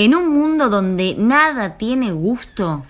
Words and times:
En 0.00 0.14
un 0.14 0.32
mundo 0.32 0.68
donde 0.68 1.16
nada 1.18 1.76
tiene 1.76 2.12
gusto. 2.12 2.84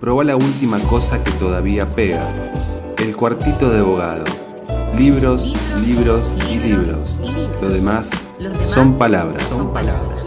Proba 0.00 0.24
la 0.24 0.34
última 0.34 0.78
cosa 0.78 1.22
que 1.22 1.30
todavía 1.32 1.90
pega. 1.90 2.32
El 2.96 3.14
cuartito 3.14 3.68
de 3.68 3.80
abogado. 3.80 4.24
Libros, 4.96 5.52
libros, 5.86 6.32
y, 6.50 6.56
libros. 6.56 7.18
Lo 7.60 7.68
demás, 7.68 8.08
son 8.64 8.96
palabras. 8.96 9.42
Son 9.42 9.74
palabras. 9.74 10.22
Son 10.22 10.24
palabras. 10.24 10.25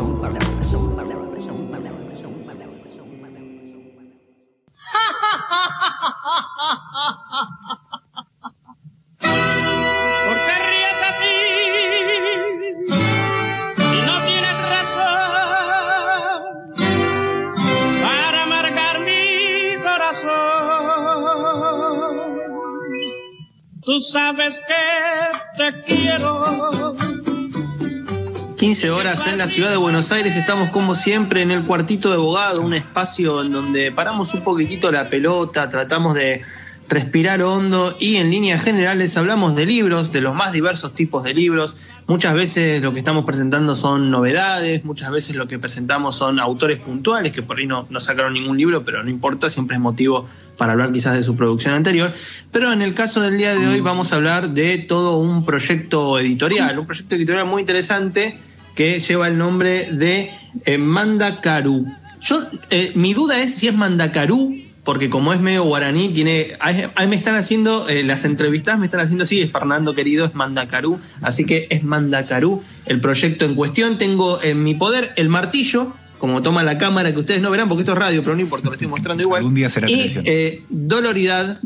15 28.70 28.92
horas 28.92 29.26
en 29.26 29.40
la 29.40 29.48
ciudad 29.48 29.72
de 29.72 29.78
Buenos 29.78 30.12
Aires, 30.12 30.36
estamos 30.36 30.70
como 30.70 30.94
siempre 30.94 31.42
en 31.42 31.50
el 31.50 31.64
cuartito 31.64 32.10
de 32.10 32.18
abogado, 32.18 32.62
un 32.62 32.76
espacio 32.76 33.42
en 33.42 33.52
donde 33.52 33.92
paramos 33.92 34.36
un 34.36 34.42
poquitito 34.42 34.92
la 34.92 35.10
pelota, 35.10 35.72
tratamos 35.72 36.14
de 36.14 36.44
respirar 36.88 37.42
hondo 37.42 37.98
y 38.00 38.18
en 38.18 38.30
líneas 38.30 38.64
generales 38.64 39.18
hablamos 39.18 39.56
de 39.56 39.66
libros, 39.66 40.12
de 40.12 40.22
los 40.22 40.36
más 40.36 40.52
diversos 40.54 40.94
tipos 40.94 41.24
de 41.24 41.34
libros. 41.34 41.78
Muchas 42.06 42.36
veces 42.36 42.80
lo 42.80 42.94
que 42.94 43.00
estamos 43.00 43.26
presentando 43.26 43.76
son 43.76 44.12
novedades, 44.12 44.86
muchas 44.86 45.10
veces 45.10 45.36
lo 45.36 45.48
que 45.48 45.58
presentamos 45.58 46.16
son 46.16 46.40
autores 46.40 46.80
puntuales 46.80 47.34
que 47.34 47.42
por 47.42 47.58
ahí 47.58 47.66
no, 47.66 47.88
no 47.90 48.00
sacaron 48.00 48.34
ningún 48.34 48.60
libro, 48.60 48.84
pero 48.86 49.04
no 49.04 49.10
importa, 49.10 49.50
siempre 49.50 49.78
es 49.78 49.82
motivo 49.82 50.28
para 50.58 50.74
hablar 50.74 50.92
quizás 50.92 51.16
de 51.16 51.24
su 51.24 51.36
producción 51.36 51.74
anterior. 51.74 52.14
Pero 52.52 52.72
en 52.72 52.84
el 52.84 52.94
caso 52.94 53.20
del 53.20 53.36
día 53.36 53.56
de 53.56 53.68
hoy 53.68 53.82
vamos 53.82 54.14
a 54.14 54.18
hablar 54.18 54.50
de 54.50 54.78
todo 54.78 55.18
un 55.18 55.44
proyecto 55.44 56.20
editorial, 56.20 56.78
un 56.78 56.86
proyecto 56.86 57.16
editorial 57.16 57.48
muy 57.48 57.62
interesante 57.62 58.38
que 58.80 58.98
lleva 59.02 59.28
el 59.28 59.38
nombre 59.38 59.92
de 59.92 60.32
eh, 60.64 60.78
Mandacaru. 60.78 61.86
Yo, 62.22 62.48
eh, 62.70 62.94
mi 62.96 63.14
duda 63.14 63.42
es 63.42 63.56
si 63.56 63.68
es 63.68 63.76
Mandacaru 63.76 64.56
porque 64.86 65.10
como 65.10 65.34
es 65.34 65.42
medio 65.42 65.66
guaraní, 65.66 66.14
tiene. 66.14 66.54
Ahí 66.62 67.08
me 67.10 67.18
están 67.18 67.36
haciendo, 67.36 67.90
eh, 67.90 68.04
las 68.04 68.24
entrevistas 68.24 68.80
me 68.80 68.86
están 68.86 69.02
haciendo 69.02 69.26
así, 69.26 69.42
es 69.42 69.52
Fernando 69.52 69.94
querido, 69.94 70.26
es 70.26 70.34
Mandacarú, 70.34 70.98
así 71.22 71.46
que 71.46 71.68
es 71.70 71.84
Mandacarú 71.84 72.64
el 72.86 73.02
proyecto 73.02 73.44
en 73.44 73.56
cuestión. 73.56 73.98
Tengo 73.98 74.42
en 74.42 74.64
mi 74.64 74.76
poder 74.76 75.12
el 75.18 75.28
martillo, 75.28 75.94
como 76.18 76.42
toma 76.42 76.64
la 76.64 76.78
cámara, 76.78 77.12
que 77.12 77.20
ustedes 77.20 77.42
no 77.42 77.52
verán 77.52 77.68
porque 77.68 77.82
esto 77.82 77.92
es 77.92 78.00
radio, 78.00 78.24
pero 78.24 78.36
no 78.38 78.42
importa, 78.42 78.68
lo 78.68 78.72
estoy 78.76 78.88
mostrando 78.88 79.22
igual. 79.22 79.44
Un 79.44 79.56
día 79.56 79.68
será 79.68 79.90
y, 79.92 80.10
eh, 80.24 80.64
Doloridad, 80.70 81.60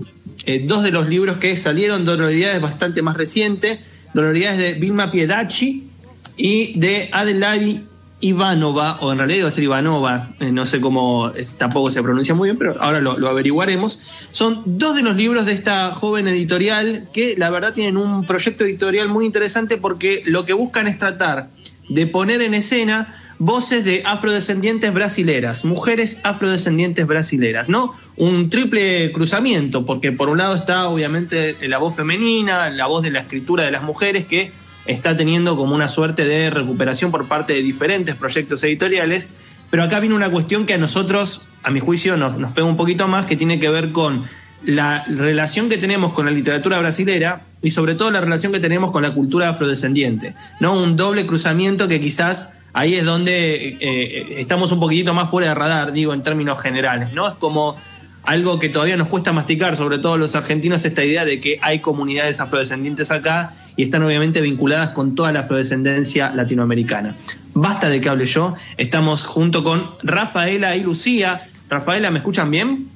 eh, 0.48 0.66
dos 0.66 0.82
de 0.82 0.90
los 0.90 1.08
libros 1.08 1.38
que 1.38 1.56
salieron, 1.58 2.06
Doloridad 2.06 2.56
es 2.56 2.62
bastante 2.62 3.04
más 3.04 3.16
reciente, 3.16 3.82
Doloridad 4.16 4.54
es 4.54 4.58
de 4.58 4.74
Vilma 4.80 5.12
Piedachi 5.12 5.93
y 6.38 6.80
de 6.80 7.10
Adelaide 7.12 7.84
Ivanova, 8.24 9.00
o 9.02 9.12
en 9.12 9.18
realidad 9.18 9.40
iba 9.40 9.48
a 9.50 9.52
ser 9.52 9.66
Ivanova, 9.66 10.30
eh, 10.40 10.50
no 10.54 10.66
sé 10.66 10.80
cómo, 10.80 11.34
tampoco 11.58 11.92
se 11.92 12.02
pronuncia 12.02 12.34
muy 12.34 12.48
bien, 12.48 12.58
pero 12.58 12.82
ahora 12.82 13.02
lo, 13.02 13.12
averiguaremos. 13.28 14.02
Son 14.32 14.62
dos 14.66 14.96
de 14.96 15.02
los 15.02 15.18
libros 15.18 15.46
de 15.46 15.52
esta 15.52 15.94
joven 15.94 16.30
editorial 16.30 17.04
que 17.14 17.36
la 17.38 17.50
verdad 17.50 17.74
tienen 17.74 17.98
un 17.98 18.26
proyecto 18.26 18.64
editorial 18.64 19.10
muy 19.10 19.26
interesante 19.26 19.76
porque 19.76 20.24
lo 20.26 20.46
que 20.46 20.54
buscan 20.54 20.88
es 20.88 20.98
tratar 20.98 21.50
de 21.90 22.08
poner 22.08 22.42
en 22.42 22.54
escena 22.54 23.20
voces 23.40 23.84
de 23.84 24.04
afrodescendientes 24.06 24.94
brasileras, 24.94 25.66
mujeres 25.66 26.22
afrodescendientes 26.24 27.06
brasileras, 27.06 27.68
¿no? 27.68 27.94
Un 28.16 28.50
triple 28.50 29.12
cruzamiento, 29.12 29.86
porque 29.86 30.14
por 30.14 30.30
un 30.30 30.38
lado 30.38 30.56
está 30.56 30.88
obviamente 30.88 31.58
la 31.68 31.78
voz 31.78 31.94
femenina, 31.94 32.70
la 32.70 32.86
voz 32.86 33.04
de 33.04 33.12
la 33.12 33.20
escritura 33.20 33.66
de 33.66 33.72
las 33.72 33.84
mujeres 33.84 34.26
que 34.26 34.54
está 34.86 35.16
teniendo 35.16 35.56
como 35.56 35.76
una 35.76 35.88
suerte 35.88 36.26
de 36.26 36.50
recuperación 36.50 37.12
por 37.12 37.28
parte 37.28 37.54
de 37.54 37.62
diferentes 37.62 38.16
proyectos 38.16 38.64
editoriales, 38.64 39.34
pero 39.70 39.84
acá 39.84 40.00
viene 40.00 40.16
una 40.16 40.30
cuestión 40.30 40.66
que 40.66 40.74
a 40.74 40.78
nosotros, 40.78 41.48
a 41.64 41.72
mi 41.72 41.80
juicio, 41.80 42.18
nos, 42.18 42.38
nos 42.38 42.52
pega 42.52 42.68
un 42.68 42.78
poquito 42.78 43.08
más, 43.08 43.26
que 43.26 43.36
tiene 43.36 43.60
que 43.60 43.70
ver 43.70 43.92
con 43.92 44.24
la 44.66 45.04
relación 45.06 45.70
que 45.70 45.78
tenemos 45.78 46.14
con 46.14 46.26
la 46.26 46.32
literatura 46.32 46.80
brasilera 46.80 47.42
y 47.62 47.72
sobre 47.72 47.96
todo 47.96 48.12
la 48.12 48.22
relación 48.22 48.52
que 48.52 48.60
tenemos 48.60 48.92
con 48.92 49.04
la 49.04 49.14
cultura 49.14 49.50
afrodescendiente, 49.50 50.36
¿no? 50.60 50.74
Un 50.74 50.96
doble 50.96 51.26
cruzamiento 51.26 51.88
que 51.88 52.00
quizás 52.00 52.54
ahí 52.74 52.96
es 52.96 53.06
donde 53.06 53.78
eh, 53.80 54.36
estamos 54.38 54.72
un 54.72 54.80
poquitito 54.80 55.14
más 55.14 55.30
fuera 55.30 55.50
de 55.50 55.56
radar, 55.56 55.92
digo, 55.92 56.14
en 56.14 56.24
términos 56.24 56.60
generales, 56.62 57.14
¿no? 57.14 57.28
Es 57.28 57.34
como 57.34 57.76
algo 58.24 58.58
que 58.58 58.70
todavía 58.70 58.96
nos 58.96 59.10
cuesta 59.10 59.34
masticar, 59.34 59.76
sobre 59.76 59.98
todo 59.98 60.18
los 60.18 60.36
argentinos, 60.36 60.86
esta 60.86 61.04
idea 61.04 61.26
de 61.26 61.42
que 61.42 61.60
hay 61.62 61.80
comunidades 61.80 62.40
afrodescendientes 62.40 63.12
acá 63.12 63.54
y 63.76 63.84
están 63.84 64.04
obviamente 64.04 64.42
vinculadas 64.42 64.92
con 64.92 65.16
toda 65.16 65.32
la 65.32 65.42
afrodescendencia 65.42 66.32
latinoamericana. 66.32 67.16
Basta 67.54 67.90
de 67.90 68.02
que 68.02 68.10
hable 68.10 68.26
yo, 68.26 68.56
estamos 68.78 69.24
junto 69.24 69.64
con 69.64 69.92
Rafaela 70.02 70.76
y 70.76 70.84
Lucía. 70.84 71.48
Rafaela, 71.70 72.12
¿me 72.12 72.20
escuchan 72.20 72.50
bien? 72.52 72.90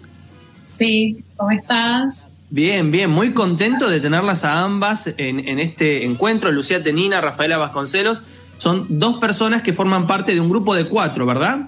Sí, 0.65 1.23
¿cómo 1.35 1.51
estás? 1.51 2.29
Bien, 2.49 2.91
bien, 2.91 3.09
muy 3.09 3.33
contento 3.33 3.89
de 3.89 3.99
tenerlas 3.99 4.43
a 4.43 4.61
ambas 4.61 5.13
en, 5.17 5.39
en 5.47 5.59
este 5.59 6.05
encuentro. 6.05 6.51
Lucía 6.51 6.81
Tenina, 6.81 7.21
Rafaela 7.21 7.57
Vasconcelos, 7.57 8.21
son 8.57 8.85
dos 8.89 9.17
personas 9.17 9.61
que 9.61 9.73
forman 9.73 10.07
parte 10.07 10.33
de 10.33 10.39
un 10.39 10.49
grupo 10.49 10.73
de 10.73 10.85
cuatro, 10.85 11.25
¿verdad? 11.25 11.67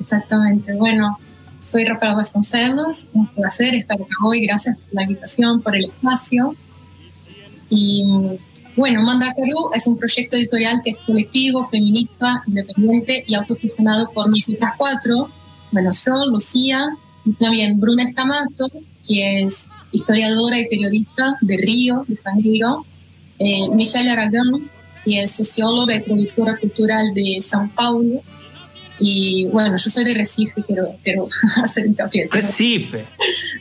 Exactamente, 0.00 0.74
bueno, 0.74 1.18
soy 1.60 1.84
Rafael 1.84 2.16
Vasconcelos, 2.16 3.08
un 3.12 3.26
placer 3.28 3.74
estar 3.74 3.96
acá 3.96 4.16
hoy, 4.24 4.46
gracias 4.46 4.76
por 4.76 4.94
la 4.94 5.02
invitación, 5.02 5.60
por 5.62 5.76
el 5.76 5.84
espacio. 5.86 6.54
Y 7.68 8.04
bueno, 8.76 9.02
Mandacaru 9.02 9.70
es 9.74 9.86
un 9.86 9.96
proyecto 9.96 10.36
editorial 10.36 10.80
que 10.84 10.90
es 10.90 10.96
colectivo, 11.06 11.66
feminista, 11.66 12.42
independiente 12.46 13.24
y 13.26 13.34
autogestionado 13.34 14.10
por 14.10 14.28
nosotras 14.28 14.72
cuatro. 14.76 15.30
Bueno, 15.72 15.90
yo, 15.92 16.26
Lucía, 16.26 16.88
y 17.24 17.32
también 17.32 17.80
Bruna 17.80 18.04
Escamato, 18.04 18.70
que 19.06 19.40
es 19.40 19.70
historiadora 19.92 20.58
y 20.58 20.68
periodista 20.68 21.36
de 21.40 21.56
Río, 21.56 22.04
de 22.06 22.16
Janeiro. 22.16 22.84
Eh, 23.38 23.68
Michelle 23.70 24.10
Aragón, 24.10 24.70
que 25.04 25.22
es 25.22 25.32
socióloga 25.32 25.94
y 25.94 26.00
productora 26.00 26.56
cultural 26.56 27.12
de 27.14 27.38
São 27.40 27.70
Paulo 27.70 28.22
y 28.98 29.46
bueno, 29.48 29.76
yo 29.76 29.90
soy 29.90 30.04
de 30.04 30.14
Recife, 30.14 30.64
pero 30.66 30.88
quiero 31.02 31.28
hacer 31.62 31.86
hincapié. 31.86 32.28
Recife. 32.30 33.04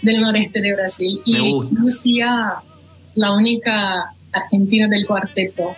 Del 0.02 0.22
noreste 0.22 0.62
de 0.62 0.74
Brasil. 0.74 1.22
y 1.26 1.38
Lucía, 1.72 2.56
la 3.16 3.34
única 3.34 4.12
argentina 4.32 4.88
del 4.88 5.06
cuarteto. 5.06 5.76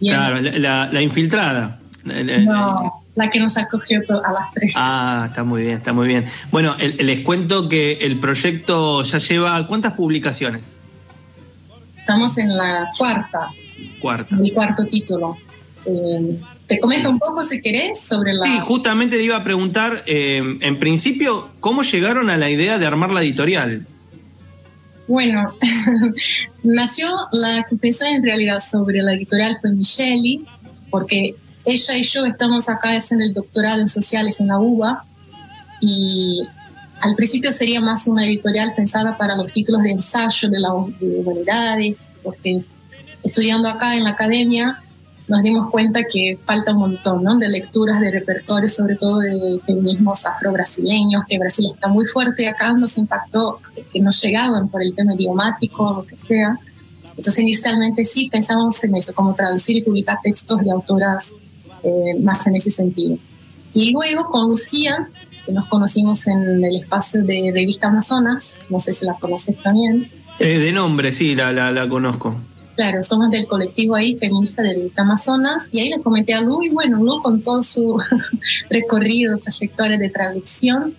claro, 0.00 0.40
la, 0.40 1.02
infiltrada. 1.02 1.78
No, 2.04 3.04
la 3.14 3.30
que 3.30 3.38
nos 3.40 3.56
acogió 3.56 4.00
a 4.24 4.32
las 4.32 4.52
tres. 4.52 4.72
Ah, 4.76 5.26
está 5.28 5.44
muy 5.44 5.62
bien, 5.62 5.76
está 5.76 5.92
muy 5.92 6.08
bien. 6.08 6.26
Bueno, 6.50 6.76
les 6.78 7.20
cuento 7.20 7.68
que 7.68 7.92
el 7.94 8.18
proyecto 8.18 9.02
ya 9.02 9.18
lleva 9.18 9.66
¿cuántas 9.66 9.92
publicaciones? 9.92 10.78
Estamos 11.96 12.36
en 12.38 12.56
la 12.56 12.88
cuarta. 12.98 13.50
Cuarta. 14.00 14.36
El 14.36 14.52
cuarto 14.52 14.84
título. 14.86 15.36
Eh, 15.86 16.38
te 16.66 16.80
comento 16.80 17.10
un 17.10 17.18
poco, 17.18 17.42
si 17.42 17.60
querés, 17.60 18.00
sobre 18.00 18.32
la... 18.32 18.46
Sí, 18.46 18.58
justamente 18.60 19.16
te 19.16 19.22
iba 19.22 19.36
a 19.36 19.44
preguntar, 19.44 20.02
eh, 20.06 20.58
en 20.60 20.78
principio, 20.78 21.50
¿cómo 21.60 21.82
llegaron 21.82 22.30
a 22.30 22.36
la 22.36 22.50
idea 22.50 22.78
de 22.78 22.86
armar 22.86 23.10
la 23.10 23.22
editorial? 23.22 23.86
Bueno, 25.12 25.54
nació, 26.62 27.06
la 27.32 27.66
que 27.68 27.76
pensó 27.76 28.06
en 28.06 28.22
realidad 28.22 28.60
sobre 28.60 29.02
la 29.02 29.12
editorial 29.12 29.58
fue 29.60 29.72
Michelle, 29.72 30.40
porque 30.88 31.34
ella 31.66 31.96
y 31.98 32.02
yo 32.02 32.24
estamos 32.24 32.70
acá 32.70 32.96
en 32.96 33.20
el 33.20 33.34
doctorado 33.34 33.82
en 33.82 33.88
sociales 33.88 34.40
en 34.40 34.46
la 34.46 34.58
UBA, 34.58 35.04
y 35.82 36.40
al 37.02 37.14
principio 37.14 37.52
sería 37.52 37.82
más 37.82 38.06
una 38.06 38.24
editorial 38.24 38.72
pensada 38.74 39.18
para 39.18 39.36
los 39.36 39.52
títulos 39.52 39.82
de 39.82 39.90
ensayo 39.90 40.48
de 40.48 40.60
las 40.60 40.70
humanidades, 40.72 42.08
porque 42.22 42.64
estudiando 43.22 43.68
acá 43.68 43.94
en 43.94 44.04
la 44.04 44.10
academia 44.12 44.82
nos 45.28 45.42
dimos 45.42 45.70
cuenta 45.70 46.00
que 46.10 46.38
falta 46.44 46.72
un 46.72 46.80
montón 46.80 47.22
¿no? 47.22 47.36
de 47.38 47.48
lecturas, 47.48 48.00
de 48.00 48.10
repertorio, 48.10 48.68
sobre 48.68 48.96
todo 48.96 49.20
de 49.20 49.58
feminismos 49.64 50.26
afro-brasileños, 50.26 51.24
que 51.28 51.38
Brasil 51.38 51.70
está 51.72 51.88
muy 51.88 52.06
fuerte 52.06 52.48
acá, 52.48 52.72
nos 52.74 52.98
impactó 52.98 53.60
que 53.90 54.00
no 54.00 54.10
llegaban 54.10 54.68
por 54.68 54.82
el 54.82 54.94
tema 54.94 55.14
idiomático 55.14 55.84
o 55.84 55.96
lo 55.96 56.06
que 56.06 56.16
sea. 56.16 56.58
Entonces 57.16 57.38
inicialmente 57.38 58.04
sí 58.04 58.28
pensamos 58.30 58.82
en 58.84 58.96
eso, 58.96 59.14
como 59.14 59.34
traducir 59.34 59.76
y 59.76 59.82
publicar 59.82 60.18
textos 60.22 60.60
de 60.62 60.70
autoras 60.70 61.36
eh, 61.84 62.18
más 62.20 62.46
en 62.46 62.56
ese 62.56 62.70
sentido. 62.70 63.16
Y 63.74 63.92
luego 63.92 64.26
con 64.26 64.48
Lucía, 64.48 65.08
que 65.46 65.52
nos 65.52 65.66
conocimos 65.68 66.26
en 66.26 66.64
el 66.64 66.76
espacio 66.76 67.22
de 67.22 67.52
Vista 67.64 67.88
Amazonas, 67.88 68.56
no 68.70 68.80
sé 68.80 68.92
si 68.92 69.06
la 69.06 69.14
conoces 69.14 69.56
también. 69.62 70.10
Eh, 70.38 70.58
de 70.58 70.72
nombre, 70.72 71.12
sí, 71.12 71.34
la, 71.34 71.52
la, 71.52 71.70
la 71.70 71.88
conozco 71.88 72.34
Claro, 72.74 73.02
somos 73.02 73.30
del 73.30 73.46
colectivo 73.46 73.94
ahí, 73.94 74.16
feminista 74.16 74.62
de 74.62 74.72
Revista 74.72 75.02
Amazonas, 75.02 75.68
y 75.72 75.80
ahí 75.80 75.90
le 75.90 76.00
comenté 76.00 76.32
a 76.32 76.40
Lu, 76.40 76.62
y 76.62 76.70
bueno, 76.70 76.98
Lu 76.98 77.20
con 77.20 77.42
todo 77.42 77.62
su 77.62 78.00
recorrido, 78.70 79.36
trayectoria 79.36 79.98
de 79.98 80.08
traducción, 80.08 80.94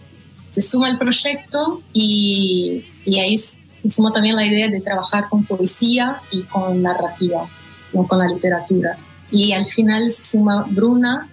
se 0.52 0.62
suma 0.62 0.88
al 0.88 1.00
proyecto 1.00 1.82
y, 1.94 2.86
y 3.06 3.20
ahí 3.20 3.38
se 3.38 3.90
suma 3.90 4.12
también 4.12 4.36
la 4.36 4.46
idea 4.46 4.68
de 4.68 4.82
trabajar 4.82 5.28
con 5.30 5.44
poesía 5.46 6.22
y 6.30 6.44
con 6.44 6.80
narrativa, 6.84 7.50
no 7.92 8.08
con 8.08 8.20
la 8.20 8.28
literatura. 8.28 8.96
Y 9.32 9.52
al 9.54 9.66
final 9.66 10.12
se 10.12 10.26
suma 10.26 10.64
Bruna, 10.70 11.28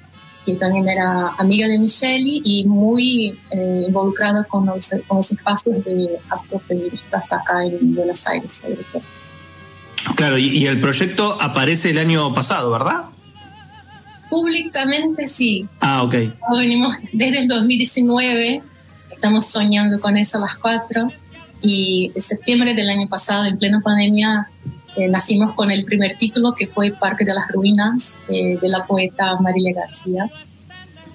que 0.47 0.55
también 0.55 0.89
era 0.89 1.35
amiga 1.37 1.69
de 1.69 1.79
Michelle 1.79 2.41
y 2.43 2.65
muy 2.65 3.39
eh, 3.51 3.85
involucrada 3.87 4.45
con 4.45 4.65
los, 4.65 4.95
con 5.07 5.19
los 5.19 5.31
espacios 5.33 5.85
de 5.85 6.19
afrofeministas 6.31 7.35
acá 7.35 7.63
en 7.67 7.95
Buenos 7.95 8.27
Aires, 8.27 8.55
sobre 8.55 8.83
todo. 8.91 9.03
Claro, 10.17 10.39
y, 10.39 10.49
y, 10.49 10.67
el 10.67 10.81
proyecto 10.81 11.37
aparece 11.41 11.91
el 11.91 11.99
año 11.99 12.35
pasado, 12.35 12.71
¿verdad? 12.71 13.07
Públicamente 14.31 15.27
sí. 15.27 15.67
Ah, 15.81 16.03
ok. 16.03 16.15
Venimos 16.57 16.97
desde 17.13 17.41
el 17.41 17.49
2019, 17.49 18.63
estamos 19.11 19.47
soñando 19.47 20.01
con 20.01 20.17
eso 20.17 20.39
las 20.39 20.57
cuatro, 20.57 21.11
y 21.63 22.13
en 22.15 22.23
septiembre 22.23 22.75
del 22.75 22.89
año 22.89 23.09
pasado, 23.09 23.45
en 23.45 23.59
plena 23.59 23.81
pandemia, 23.81 24.49
eh, 24.97 25.09
nacimos 25.09 25.55
con 25.55 25.71
el 25.71 25.85
primer 25.85 26.17
título 26.17 26.55
que 26.55 26.67
fue 26.67 26.93
Parque 26.93 27.25
de 27.25 27.35
las 27.35 27.49
Ruinas 27.49 28.19
eh, 28.29 28.59
de 28.61 28.69
la 28.69 28.87
poeta 28.87 29.37
Marilia 29.41 29.75
García. 29.75 30.31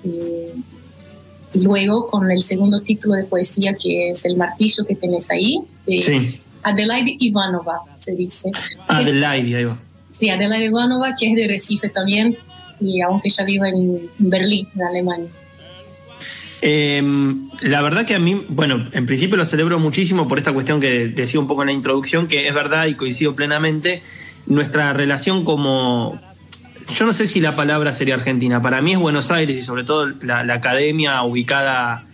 Eh, 0.03 0.53
y 1.53 1.59
luego 1.61 2.07
con 2.07 2.29
el 2.31 2.41
segundo 2.41 2.81
título 2.81 3.15
de 3.15 3.23
poesía 3.23 3.75
que 3.75 4.11
es 4.11 4.25
El 4.25 4.35
martillo 4.37 4.85
que 4.85 4.95
tenés 4.95 5.31
ahí. 5.31 5.61
sí. 5.87 6.41
Adelaide 6.63 7.15
Ivanova, 7.19 7.81
se 8.05 8.15
dice. 8.15 8.51
Adelaide, 8.87 9.57
ahí 9.57 9.65
va. 9.65 9.77
Sí, 10.11 10.29
Adelaide 10.29 10.65
Ivanova, 10.65 11.15
que 11.19 11.29
es 11.29 11.35
de 11.35 11.47
Recife 11.47 11.89
también, 11.89 12.37
y 12.79 13.01
aunque 13.01 13.29
ella 13.29 13.43
vive 13.43 13.69
en 13.69 14.09
Berlín, 14.17 14.67
en 14.75 14.81
Alemania. 14.83 15.27
Eh, 16.61 17.03
la 17.61 17.81
verdad 17.81 18.05
que 18.05 18.15
a 18.15 18.19
mí, 18.19 18.43
bueno, 18.47 18.87
en 18.91 19.05
principio 19.05 19.37
lo 19.37 19.45
celebro 19.45 19.77
muchísimo 19.79 20.27
por 20.27 20.37
esta 20.37 20.53
cuestión 20.53 20.79
que 20.79 21.07
decía 21.07 21.39
un 21.39 21.47
poco 21.47 21.63
en 21.63 21.67
la 21.67 21.73
introducción, 21.73 22.27
que 22.27 22.47
es 22.47 22.53
verdad 22.53 22.85
y 22.87 22.95
coincido 22.95 23.35
plenamente, 23.35 24.01
nuestra 24.45 24.93
relación 24.93 25.43
como... 25.43 26.19
Yo 26.93 27.05
no 27.05 27.13
sé 27.13 27.25
si 27.25 27.39
la 27.39 27.55
palabra 27.55 27.93
sería 27.93 28.13
Argentina, 28.13 28.61
para 28.61 28.79
mí 28.81 28.93
es 28.93 28.99
Buenos 28.99 29.31
Aires 29.31 29.57
y 29.57 29.63
sobre 29.63 29.83
todo 29.83 30.07
la, 30.21 30.43
la 30.43 30.53
academia 30.53 31.23
ubicada 31.23 32.05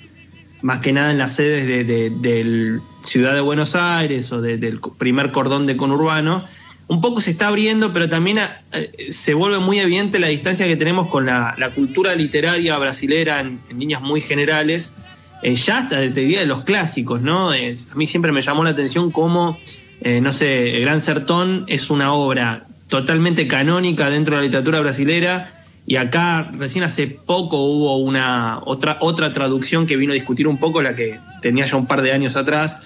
más 0.62 0.80
que 0.80 0.94
nada 0.94 1.12
en 1.12 1.18
las 1.18 1.36
sedes 1.36 1.68
de, 1.68 1.84
de, 1.84 2.10
de 2.10 2.80
Ciudad 3.04 3.34
de 3.34 3.42
Buenos 3.42 3.76
Aires 3.76 4.32
o 4.32 4.42
de, 4.42 4.58
del 4.58 4.80
primer 4.98 5.32
cordón 5.32 5.66
de 5.66 5.78
conurbano, 5.78 6.46
un 6.92 7.00
poco 7.00 7.22
se 7.22 7.32
está 7.32 7.48
abriendo, 7.48 7.94
pero 7.94 8.10
también 8.10 8.40
eh, 8.74 9.08
se 9.12 9.34
vuelve 9.34 9.60
muy 9.60 9.80
evidente 9.80 10.20
la 10.20 10.28
distancia 10.28 10.68
que 10.68 10.76
tenemos 10.76 11.08
con 11.08 11.26
la, 11.26 11.56
cultura 11.74 12.14
literaria 12.16 12.78
brasilera 12.78 13.40
en, 13.40 13.62
líneas 13.78 14.02
muy 14.02 14.20
generales, 14.20 14.98
eh, 15.42 15.56
ya 15.56 15.78
hasta 15.78 15.96
te 16.00 16.10
diría 16.10 16.42
de 16.42 16.48
los 16.48 16.66
clásicos, 16.66 17.22
¿no? 17.22 17.54
Eh, 17.54 17.78
a 17.90 17.96
mí 17.96 18.08
siempre 18.08 18.34
me 18.34 18.42
llamó 18.42 18.66
la 18.66 18.72
atención 18.72 19.10
cómo, 19.10 19.58
no 20.04 20.34
sé, 20.34 20.76
El 20.76 20.82
Gran 20.82 21.00
Sertón 21.00 21.64
es 21.68 21.90
una 21.90 22.12
obra 22.12 22.66
totalmente 22.90 23.48
canónica 23.48 24.10
dentro 24.10 24.36
de 24.36 24.42
la 24.42 24.46
literatura 24.48 24.82
brasilera, 24.82 25.61
y 25.92 25.98
acá 25.98 26.50
recién 26.58 26.86
hace 26.86 27.06
poco 27.06 27.58
hubo 27.66 27.98
una 27.98 28.62
otra, 28.64 28.96
otra 29.02 29.34
traducción 29.34 29.88
que 29.88 29.98
vino 29.98 30.14
a 30.14 30.16
discutir 30.16 30.48
un 30.48 30.58
poco 30.58 30.82
la 30.82 30.96
que 30.96 31.20
tenía 31.42 31.66
ya 31.66 31.76
un 31.76 31.86
par 31.86 32.02
de 32.02 32.14
años 32.14 32.38
atrás, 32.38 32.78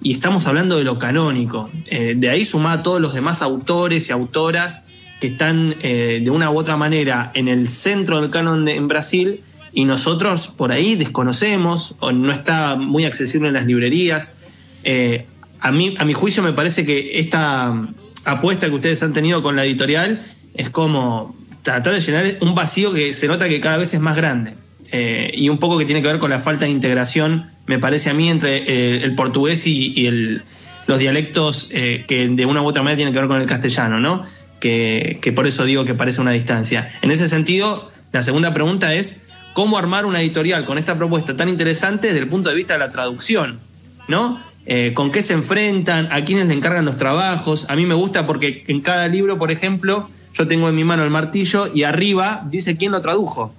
y 0.00 0.12
estamos 0.12 0.46
hablando 0.46 0.78
de 0.78 0.84
lo 0.84 0.96
canónico. 0.96 1.68
Eh, 1.86 2.14
de 2.16 2.30
ahí 2.30 2.44
suma 2.44 2.70
a 2.74 2.82
todos 2.84 3.00
los 3.00 3.14
demás 3.14 3.42
autores 3.42 4.08
y 4.08 4.12
autoras 4.12 4.84
que 5.20 5.26
están 5.26 5.74
eh, 5.82 6.20
de 6.22 6.30
una 6.30 6.52
u 6.52 6.56
otra 6.56 6.76
manera 6.76 7.32
en 7.34 7.48
el 7.48 7.68
centro 7.68 8.20
del 8.20 8.30
canon 8.30 8.68
en 8.68 8.86
Brasil 8.86 9.40
y 9.72 9.84
nosotros 9.84 10.46
por 10.46 10.70
ahí 10.70 10.94
desconocemos 10.94 11.96
o 11.98 12.12
no 12.12 12.30
está 12.30 12.76
muy 12.76 13.06
accesible 13.06 13.48
en 13.48 13.54
las 13.54 13.66
librerías. 13.66 14.36
Eh, 14.84 15.26
a, 15.58 15.72
mí, 15.72 15.96
a 15.98 16.04
mi 16.04 16.12
juicio 16.12 16.44
me 16.44 16.52
parece 16.52 16.86
que 16.86 17.18
esta 17.18 17.88
apuesta 18.24 18.68
que 18.68 18.74
ustedes 18.76 19.02
han 19.02 19.12
tenido 19.12 19.42
con 19.42 19.56
la 19.56 19.64
editorial 19.64 20.24
es 20.54 20.70
como 20.70 21.41
tratar 21.62 21.94
de 21.94 22.00
llenar 22.00 22.26
un 22.40 22.54
vacío 22.54 22.92
que 22.92 23.14
se 23.14 23.28
nota 23.28 23.48
que 23.48 23.60
cada 23.60 23.76
vez 23.76 23.94
es 23.94 24.00
más 24.00 24.16
grande. 24.16 24.54
y 24.92 25.48
un 25.48 25.58
poco 25.58 25.78
que 25.78 25.86
tiene 25.86 26.02
que 26.02 26.08
ver 26.08 26.18
con 26.18 26.30
la 26.30 26.38
falta 26.38 26.66
de 26.66 26.70
integración 26.70 27.52
me 27.66 27.78
parece 27.78 28.10
a 28.10 28.14
mí, 28.14 28.28
entre 28.28 28.56
eh, 28.58 29.04
el 29.04 29.14
portugués 29.14 29.66
y, 29.66 30.40
los 30.88 30.98
dialectos 30.98 31.68
eh, 31.70 32.04
que 32.08 32.28
de 32.28 32.44
una 32.44 32.60
u 32.60 32.66
otra 32.66 32.82
manera 32.82 32.96
tienen 32.96 33.14
que 33.14 33.20
ver 33.20 33.28
con 33.28 33.40
el 33.40 33.46
castellano, 33.46 34.00
¿no? 34.00 34.24
Que, 34.58 35.18
que, 35.22 35.30
por 35.30 35.46
eso 35.46 35.64
digo 35.64 35.84
que 35.84 35.94
parece 35.94 36.20
una 36.20 36.32
distancia. 36.32 36.92
En 37.02 37.12
ese 37.12 37.28
sentido, 37.28 37.92
la 38.10 38.22
segunda 38.22 38.52
pregunta 38.52 38.92
es, 38.92 39.24
¿cómo 39.52 39.78
armar 39.78 40.06
una 40.06 40.20
editorial 40.20 40.64
con 40.64 40.78
esta 40.78 40.98
propuesta 40.98 41.36
tan 41.36 41.48
interesante 41.48 42.08
desde 42.08 42.18
el 42.18 42.26
punto 42.26 42.50
de 42.50 42.56
vista 42.56 42.72
de 42.72 42.80
la 42.80 42.90
traducción? 42.90 43.60
¿No? 44.08 44.40
Eh, 44.66 44.90
¿Con 44.92 45.12
qué 45.12 45.22
se 45.22 45.34
enfrentan? 45.34 46.08
¿A 46.10 46.24
quiénes 46.24 46.48
le 46.48 46.54
encargan 46.54 46.84
los 46.84 46.96
trabajos? 46.96 47.66
A 47.70 47.76
mí 47.76 47.86
me 47.86 47.94
gusta 47.94 48.26
porque 48.26 48.64
en 48.66 48.80
cada 48.80 49.06
libro, 49.06 49.38
por 49.38 49.52
ejemplo, 49.52 50.10
yo 50.34 50.48
tengo 50.48 50.68
en 50.68 50.74
mi 50.74 50.84
mano 50.84 51.04
el 51.04 51.10
martillo 51.10 51.68
y 51.72 51.82
arriba 51.84 52.42
dice 52.48 52.76
quién 52.76 52.92
lo 52.92 53.00
tradujo. 53.00 53.54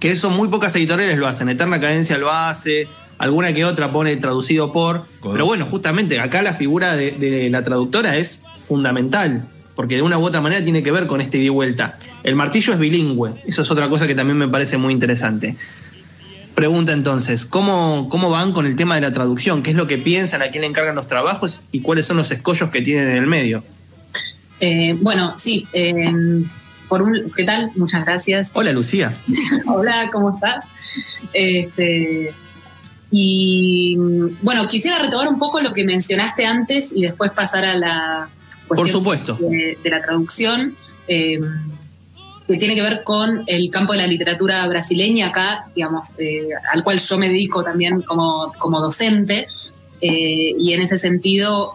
Que 0.00 0.10
eso 0.10 0.30
muy 0.30 0.48
pocas 0.48 0.74
editoriales 0.76 1.18
lo 1.18 1.26
hacen. 1.26 1.48
Eterna 1.48 1.80
Cadencia 1.80 2.18
lo 2.18 2.30
hace, 2.30 2.86
alguna 3.18 3.52
que 3.52 3.64
otra 3.64 3.90
pone 3.92 4.16
traducido 4.16 4.72
por. 4.72 5.06
Pero 5.22 5.44
bueno, 5.44 5.66
justamente 5.66 6.20
acá 6.20 6.42
la 6.42 6.52
figura 6.52 6.96
de, 6.96 7.12
de, 7.12 7.50
la 7.50 7.62
traductora 7.62 8.16
es 8.16 8.44
fundamental, 8.66 9.48
porque 9.74 9.96
de 9.96 10.02
una 10.02 10.18
u 10.18 10.24
otra 10.24 10.40
manera 10.40 10.62
tiene 10.62 10.82
que 10.82 10.92
ver 10.92 11.06
con 11.06 11.20
este 11.20 11.38
ida 11.38 11.46
y 11.46 11.48
vuelta. 11.48 11.98
El 12.22 12.36
martillo 12.36 12.72
es 12.72 12.78
bilingüe, 12.78 13.34
eso 13.46 13.62
es 13.62 13.70
otra 13.70 13.88
cosa 13.88 14.06
que 14.06 14.14
también 14.14 14.38
me 14.38 14.48
parece 14.48 14.78
muy 14.78 14.92
interesante. 14.92 15.56
Pregunta 16.54 16.92
entonces, 16.92 17.44
¿cómo, 17.44 18.08
¿cómo 18.08 18.30
van 18.30 18.52
con 18.52 18.66
el 18.66 18.74
tema 18.74 18.96
de 18.96 19.00
la 19.00 19.12
traducción? 19.12 19.62
¿Qué 19.62 19.70
es 19.70 19.76
lo 19.76 19.86
que 19.86 19.96
piensan? 19.96 20.42
¿A 20.42 20.48
quién 20.48 20.62
le 20.62 20.66
encargan 20.66 20.96
los 20.96 21.06
trabajos? 21.06 21.62
¿Y 21.70 21.80
cuáles 21.82 22.06
son 22.06 22.16
los 22.16 22.30
escollos 22.32 22.70
que 22.70 22.82
tienen 22.82 23.08
en 23.08 23.16
el 23.16 23.26
medio? 23.26 23.62
Eh, 24.60 24.96
bueno, 25.00 25.34
sí. 25.38 25.66
Eh, 25.72 26.12
por 26.88 27.02
un, 27.02 27.30
¿Qué 27.36 27.44
tal? 27.44 27.70
Muchas 27.76 28.04
gracias. 28.04 28.50
Hola, 28.54 28.72
Lucía. 28.72 29.14
Hola, 29.66 30.08
¿cómo 30.10 30.34
estás? 30.34 30.66
Este, 31.32 32.34
y 33.10 33.96
bueno, 34.42 34.66
quisiera 34.66 34.98
retomar 34.98 35.28
un 35.28 35.38
poco 35.38 35.60
lo 35.60 35.72
que 35.72 35.84
mencionaste 35.84 36.44
antes 36.46 36.92
y 36.94 37.02
después 37.02 37.30
pasar 37.32 37.64
a 37.64 37.74
la 37.74 38.30
Por 38.66 38.88
supuesto. 38.88 39.34
De, 39.34 39.78
de 39.82 39.90
la 39.90 40.02
traducción, 40.02 40.76
eh, 41.06 41.38
que 42.46 42.56
tiene 42.56 42.74
que 42.74 42.82
ver 42.82 43.02
con 43.04 43.44
el 43.46 43.68
campo 43.70 43.92
de 43.92 43.98
la 43.98 44.06
literatura 44.06 44.66
brasileña 44.66 45.28
acá, 45.28 45.66
digamos, 45.74 46.12
eh, 46.18 46.48
al 46.72 46.82
cual 46.82 46.98
yo 46.98 47.18
me 47.18 47.28
dedico 47.28 47.62
también 47.62 48.02
como, 48.02 48.50
como 48.58 48.80
docente. 48.80 49.46
Eh, 50.00 50.54
y 50.58 50.72
en 50.72 50.80
ese 50.80 50.96
sentido, 50.96 51.72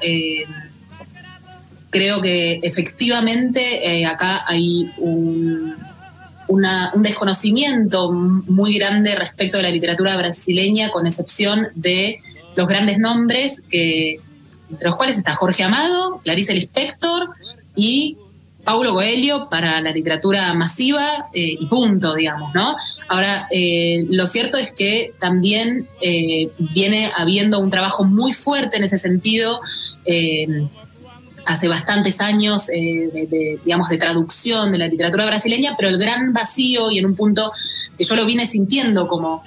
creo 1.93 2.21
que 2.21 2.59
efectivamente 2.63 4.05
acá 4.05 4.43
hay 4.45 4.91
un, 4.97 5.75
desconocimiento 6.95 8.11
muy 8.11 8.73
grande 8.75 9.15
respecto 9.15 9.57
de 9.57 9.63
la 9.63 9.69
literatura 9.69 10.17
brasileña, 10.17 10.91
con 10.91 11.07
excepción 11.07 11.69
de 11.73 12.17
los 12.55 12.67
grandes 12.67 12.99
nombres, 12.99 13.63
que, 13.69 14.19
entre 14.69 14.89
los 14.89 14.97
cuales 14.97 15.17
está 15.17 15.33
Jorge 15.33 15.63
Amado, 15.63 16.19
Clarice 16.23 16.53
Lispector 16.53 17.29
y 17.75 18.17
Paulo 18.63 18.93
Coelho 18.93 19.49
para 19.49 19.81
la 19.81 19.91
literatura 19.91 20.53
masiva 20.53 21.29
eh, 21.33 21.55
y 21.59 21.65
punto, 21.67 22.15
digamos, 22.15 22.53
¿no? 22.53 22.75
Ahora, 23.09 23.47
eh, 23.51 24.05
lo 24.09 24.25
cierto 24.25 24.57
es 24.57 24.71
que 24.71 25.13
también 25.19 25.87
eh, 26.01 26.49
viene 26.57 27.11
habiendo 27.17 27.59
un 27.59 27.69
trabajo 27.69 28.05
muy 28.05 28.31
fuerte 28.31 28.77
en 28.77 28.83
ese 28.83 28.97
sentido 28.97 29.59
hace 31.45 31.67
bastantes 31.67 32.21
años, 32.21 32.69
eh, 32.69 33.09
de, 33.13 33.59
digamos, 33.63 33.89
de 33.89 33.97
traducción 33.97 34.71
de 34.71 34.77
la 34.77 34.87
literatura 34.87 35.25
brasileña, 35.25 35.75
pero 35.77 35.89
el 35.89 35.97
gran 35.97 36.33
vacío 36.33 36.91
y 36.91 36.99
en 36.99 37.05
un 37.05 37.15
punto 37.15 37.51
que 37.97 38.03
yo 38.03 38.15
lo 38.15 38.25
vine 38.25 38.45
sintiendo 38.45 39.07
como, 39.07 39.43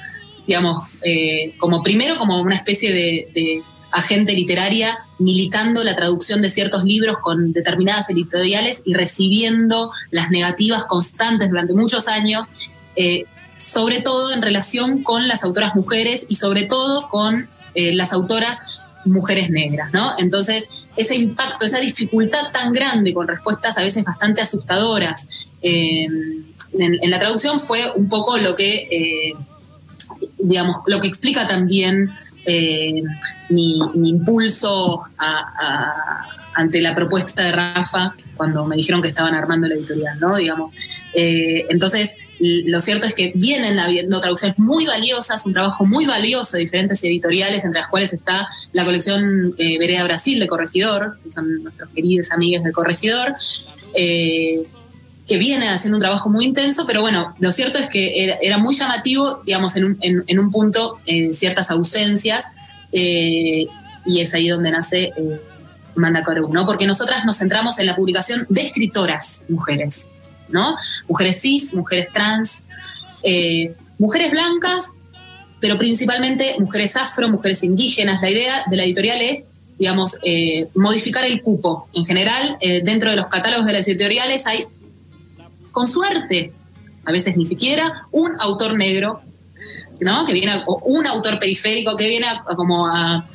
digamos, 0.46 0.84
eh, 1.02 1.54
como 1.58 1.82
primero 1.82 2.18
como 2.18 2.40
una 2.40 2.56
especie 2.56 2.92
de, 2.92 3.28
de, 3.34 3.62
agente 3.92 4.34
literaria 4.34 4.98
militando 5.18 5.82
la 5.82 5.96
traducción 5.96 6.42
de 6.42 6.50
ciertos 6.50 6.84
libros 6.84 7.16
con 7.22 7.52
determinadas 7.52 8.10
editoriales 8.10 8.82
y 8.84 8.92
recibiendo 8.92 9.90
las 10.10 10.30
negativas 10.30 10.84
constantes 10.84 11.48
durante 11.48 11.72
muchos 11.72 12.06
años, 12.06 12.48
eh, 12.96 13.24
sobre 13.56 14.00
todo 14.00 14.34
en 14.34 14.42
relación 14.42 15.02
con 15.02 15.28
las 15.28 15.44
autoras 15.44 15.74
mujeres 15.74 16.26
y 16.28 16.34
sobre 16.34 16.64
todo 16.64 17.08
con 17.08 17.48
las 17.74 18.14
autoras 18.14 18.85
mujeres 19.06 19.50
negras, 19.50 19.92
¿no? 19.92 20.14
Entonces, 20.18 20.86
ese 20.96 21.14
impacto, 21.14 21.66
esa 21.66 21.78
dificultad 21.78 22.52
tan 22.52 22.72
grande 22.72 23.12
con 23.14 23.28
respuestas 23.28 23.76
a 23.78 23.82
veces 23.82 24.04
bastante 24.04 24.40
asustadoras 24.40 25.48
eh, 25.62 26.06
en, 26.78 27.10
la 27.10 27.18
traducción 27.18 27.60
fue 27.60 27.90
un 27.94 28.08
poco 28.08 28.36
lo 28.38 28.54
que, 28.54 28.88
eh, 28.90 29.32
digamos, 30.38 30.78
lo 30.86 31.00
que 31.00 31.08
explica 31.08 31.46
también 31.46 32.10
eh, 32.44 33.02
mi, 33.48 33.78
impulso 33.94 35.00
a, 35.18 36.26
ante 36.56 36.80
la 36.80 36.94
propuesta 36.94 37.44
de 37.44 37.52
Rafa 37.52 38.16
cuando 38.34 38.64
me 38.64 38.76
dijeron 38.76 39.02
que 39.02 39.08
estaban 39.08 39.34
armando 39.34 39.68
la 39.68 39.74
editorial, 39.74 40.18
¿no? 40.18 40.36
Digamos. 40.36 40.72
Eh, 41.12 41.66
entonces, 41.68 42.16
lo 42.38 42.80
cierto 42.80 43.06
es 43.06 43.14
que 43.14 43.32
vienen 43.34 43.78
habiendo 43.78 44.20
traducciones 44.20 44.58
muy 44.58 44.86
valiosas, 44.86 45.44
un 45.46 45.52
trabajo 45.52 45.84
muy 45.84 46.06
valioso 46.06 46.56
de 46.56 46.60
diferentes 46.60 47.02
editoriales, 47.04 47.64
entre 47.64 47.80
las 47.80 47.90
cuales 47.90 48.12
está 48.12 48.48
la 48.72 48.84
colección 48.84 49.54
eh, 49.58 49.78
Vereda 49.78 50.04
Brasil 50.04 50.38
de 50.38 50.46
Corregidor, 50.46 51.18
que 51.22 51.30
son 51.30 51.62
nuestros 51.62 51.90
queridos 51.90 52.30
amigos 52.32 52.64
del 52.64 52.72
Corregidor. 52.72 53.34
Eh, 53.94 54.62
que 55.26 55.38
viene 55.38 55.68
haciendo 55.68 55.96
un 55.96 56.00
trabajo 56.00 56.30
muy 56.30 56.44
intenso, 56.44 56.86
pero 56.86 57.00
bueno, 57.00 57.34
lo 57.40 57.50
cierto 57.50 57.80
es 57.80 57.88
que 57.88 58.38
era, 58.40 58.58
muy 58.58 58.76
llamativo, 58.76 59.42
digamos, 59.44 59.74
en 59.74 59.84
un, 59.84 59.98
en, 60.00 60.38
un 60.38 60.52
punto, 60.52 61.00
en 61.04 61.34
ciertas 61.34 61.68
ausencias, 61.72 62.44
y 62.92 63.68
es 64.20 64.34
ahí 64.34 64.46
donde 64.46 64.70
nace 64.70 65.12
Manda 65.96 66.22
¿no? 66.52 66.66
Porque 66.66 66.86
nosotras 66.86 67.24
nos 67.24 67.38
centramos 67.38 67.78
en 67.78 67.86
la 67.86 67.96
publicación 67.96 68.46
de 68.48 68.62
escritoras 68.62 69.42
mujeres, 69.48 70.08
¿no? 70.48 70.76
Mujeres 71.08 71.40
cis, 71.40 71.74
mujeres 71.74 72.12
trans, 72.12 72.62
eh, 73.22 73.74
mujeres 73.98 74.30
blancas, 74.30 74.90
pero 75.60 75.78
principalmente 75.78 76.56
mujeres 76.58 76.96
afro, 76.96 77.28
mujeres 77.28 77.62
indígenas. 77.62 78.20
La 78.20 78.30
idea 78.30 78.64
de 78.70 78.76
la 78.76 78.84
editorial 78.84 79.20
es, 79.20 79.52
digamos, 79.78 80.16
eh, 80.22 80.68
modificar 80.74 81.24
el 81.24 81.40
cupo. 81.40 81.88
En 81.94 82.04
general, 82.04 82.56
eh, 82.60 82.82
dentro 82.84 83.10
de 83.10 83.16
los 83.16 83.26
catálogos 83.28 83.66
de 83.66 83.72
las 83.72 83.88
editoriales 83.88 84.46
hay, 84.46 84.66
con 85.72 85.86
suerte, 85.86 86.52
a 87.04 87.12
veces 87.12 87.36
ni 87.36 87.44
siquiera, 87.46 87.92
un 88.10 88.32
autor 88.38 88.76
negro 88.76 89.22
que 89.98 90.32
viene 90.32 90.62
un 90.84 91.06
autor 91.06 91.38
periférico 91.38 91.96
que 91.96 92.08
viene 92.08 92.26
a, 92.26 92.42
como 92.56 92.86
a, 92.86 93.26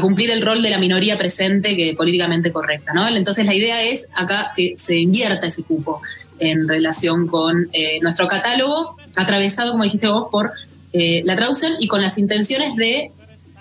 cumplir 0.00 0.30
el 0.30 0.42
rol 0.42 0.62
de 0.62 0.70
la 0.70 0.78
minoría 0.78 1.16
presente 1.18 1.76
que 1.76 1.94
políticamente 1.94 2.52
correcta. 2.52 2.92
Entonces 3.10 3.46
la 3.46 3.54
idea 3.54 3.82
es 3.82 4.08
acá 4.14 4.52
que 4.56 4.74
se 4.76 4.96
invierta 4.96 5.46
ese 5.46 5.62
cupo 5.62 6.00
en 6.38 6.68
relación 6.68 7.26
con 7.26 7.68
eh, 7.72 7.98
nuestro 8.00 8.28
catálogo, 8.28 8.96
atravesado, 9.16 9.72
como 9.72 9.84
dijiste 9.84 10.08
vos, 10.08 10.28
por 10.30 10.52
eh, 10.92 11.22
la 11.24 11.36
traducción 11.36 11.74
y 11.78 11.86
con 11.86 12.00
las 12.00 12.18
intenciones 12.18 12.74
de 12.76 13.10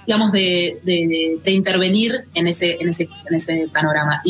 digamos, 0.05 0.31
de, 0.31 0.79
intervenir 1.47 2.23
en 2.33 2.47
ese, 2.47 2.77
en 2.79 2.87
ese, 2.87 3.09
en 3.29 3.35
ese 3.35 3.67
panorama. 3.73 4.21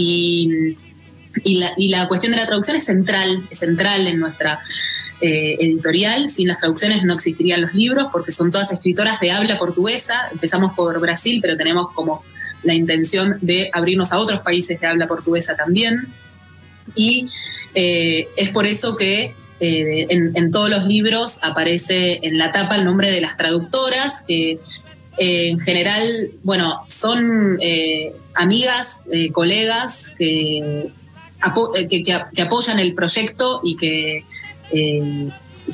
Y, 1.44 1.90
la, 1.90 2.08
cuestión 2.08 2.32
de 2.32 2.38
la 2.38 2.48
traducción 2.48 2.78
es 2.78 2.86
central, 2.86 3.48
es 3.50 3.60
central 3.60 4.08
en 4.08 4.20
nuestra 4.20 4.60
eh, 5.22 5.58
editorial. 5.60 6.30
Sin 6.30 6.48
las 6.48 6.60
traducciones 6.60 7.04
no 7.04 7.14
existirían 7.14 7.62
los 7.62 7.74
libros 7.74 8.08
porque 8.12 8.32
son 8.32 8.52
todas 8.52 8.72
escritoras 8.72 9.20
de 9.20 9.32
habla 9.32 9.58
portuguesa. 9.58 10.30
Empezamos 10.32 10.74
por 10.74 11.00
Brasil, 11.00 11.40
pero 11.42 11.58
tenemos 11.58 11.92
como 11.94 12.24
la 12.64 12.74
intención 12.74 13.38
de 13.42 13.70
abrirnos 13.74 14.12
a 14.12 14.20
otros 14.20 14.42
países 14.42 14.80
de 14.80 14.88
habla 14.88 15.08
portuguesa 15.08 15.56
también. 15.56 16.08
Y 16.96 17.28
eh, 17.74 18.28
es 18.38 18.50
por 18.50 18.66
eso 18.66 18.96
que 18.96 19.34
eh, 19.60 20.08
en, 20.10 20.52
todos 20.52 20.70
los 20.70 20.86
libros 20.86 21.40
aparece 21.42 22.20
en 22.24 22.38
la 22.38 22.52
tapa 22.52 22.76
el 22.76 22.86
nombre 22.86 23.12
de 23.12 23.22
las 23.22 23.38
traductoras, 23.38 24.24
que 24.28 24.60
en 25.20 25.58
general, 25.58 26.32
bueno, 26.44 26.86
son 26.88 27.58
amigas, 28.36 29.02
colegas 29.34 30.14
que, 30.16 30.92
que, 31.90 32.42
apoyan 32.42 32.80
el 32.80 32.94
proyecto 32.94 33.62
y 33.64 33.76
que 33.76 34.26
eh, 34.72 35.30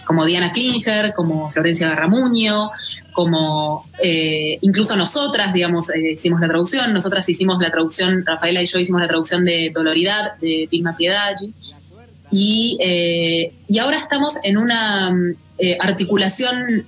como 0.05 0.25
Diana 0.25 0.51
Klinger, 0.51 1.13
como 1.13 1.49
Florencia 1.49 1.87
Garramuño, 1.89 2.71
como 3.11 3.83
eh, 4.01 4.57
incluso 4.61 4.95
nosotras, 4.97 5.53
digamos, 5.53 5.89
eh, 5.91 6.13
hicimos 6.13 6.41
la 6.41 6.47
traducción, 6.47 6.91
nosotras 6.93 7.27
hicimos 7.29 7.61
la 7.61 7.69
traducción, 7.69 8.25
Rafaela 8.25 8.61
y 8.61 8.65
yo 8.65 8.79
hicimos 8.79 9.01
la 9.01 9.07
traducción 9.07 9.45
de 9.45 9.71
Doloridad 9.73 10.35
de 10.39 10.67
Vilma 10.69 10.97
Piedaggi. 10.97 11.53
Y, 12.31 12.79
y 13.67 13.77
ahora 13.77 13.97
estamos 13.97 14.37
en 14.41 14.57
una 14.57 15.15
articulación 15.79 16.87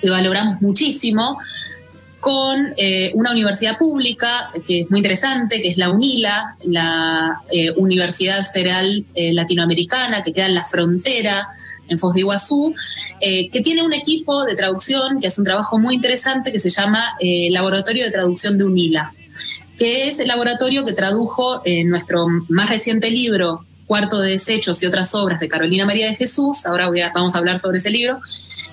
que 0.00 0.10
valoramos 0.10 0.60
muchísimo, 0.60 1.38
con 2.22 2.72
eh, 2.76 3.10
una 3.14 3.32
universidad 3.32 3.76
pública 3.78 4.48
que 4.64 4.82
es 4.82 4.90
muy 4.90 5.00
interesante, 5.00 5.60
que 5.60 5.66
es 5.66 5.76
la 5.76 5.90
UNILA, 5.90 6.56
la 6.66 7.40
eh, 7.50 7.72
Universidad 7.72 8.46
Federal 8.46 9.04
eh, 9.16 9.32
Latinoamericana, 9.32 10.22
que 10.22 10.32
queda 10.32 10.46
en 10.46 10.54
la 10.54 10.62
frontera, 10.62 11.48
en 11.88 11.98
Foz 11.98 12.14
de 12.14 12.20
Iguazú, 12.20 12.72
que 13.20 13.60
tiene 13.64 13.82
un 13.82 13.92
equipo 13.92 14.44
de 14.44 14.54
traducción 14.54 15.18
que 15.18 15.26
hace 15.26 15.40
un 15.40 15.44
trabajo 15.44 15.80
muy 15.80 15.96
interesante 15.96 16.52
que 16.52 16.60
se 16.60 16.70
llama 16.70 17.02
Laboratorio 17.50 18.04
de 18.04 18.12
Traducción 18.12 18.56
de 18.56 18.64
UNILA, 18.64 19.12
que 19.76 20.08
es 20.08 20.20
el 20.20 20.28
laboratorio 20.28 20.84
que 20.84 20.92
tradujo 20.92 21.60
en 21.64 21.90
nuestro 21.90 22.28
más 22.48 22.70
reciente 22.70 23.10
libro, 23.10 23.66
Cuarto 23.86 24.20
de 24.20 24.30
Desechos 24.30 24.80
y 24.82 24.86
otras 24.86 25.12
obras 25.16 25.40
de 25.40 25.48
Carolina 25.48 25.84
María 25.84 26.06
de 26.06 26.14
Jesús, 26.14 26.64
ahora 26.66 26.88
vamos 27.12 27.34
a 27.34 27.38
hablar 27.38 27.58
sobre 27.58 27.78
ese 27.78 27.90
libro, 27.90 28.20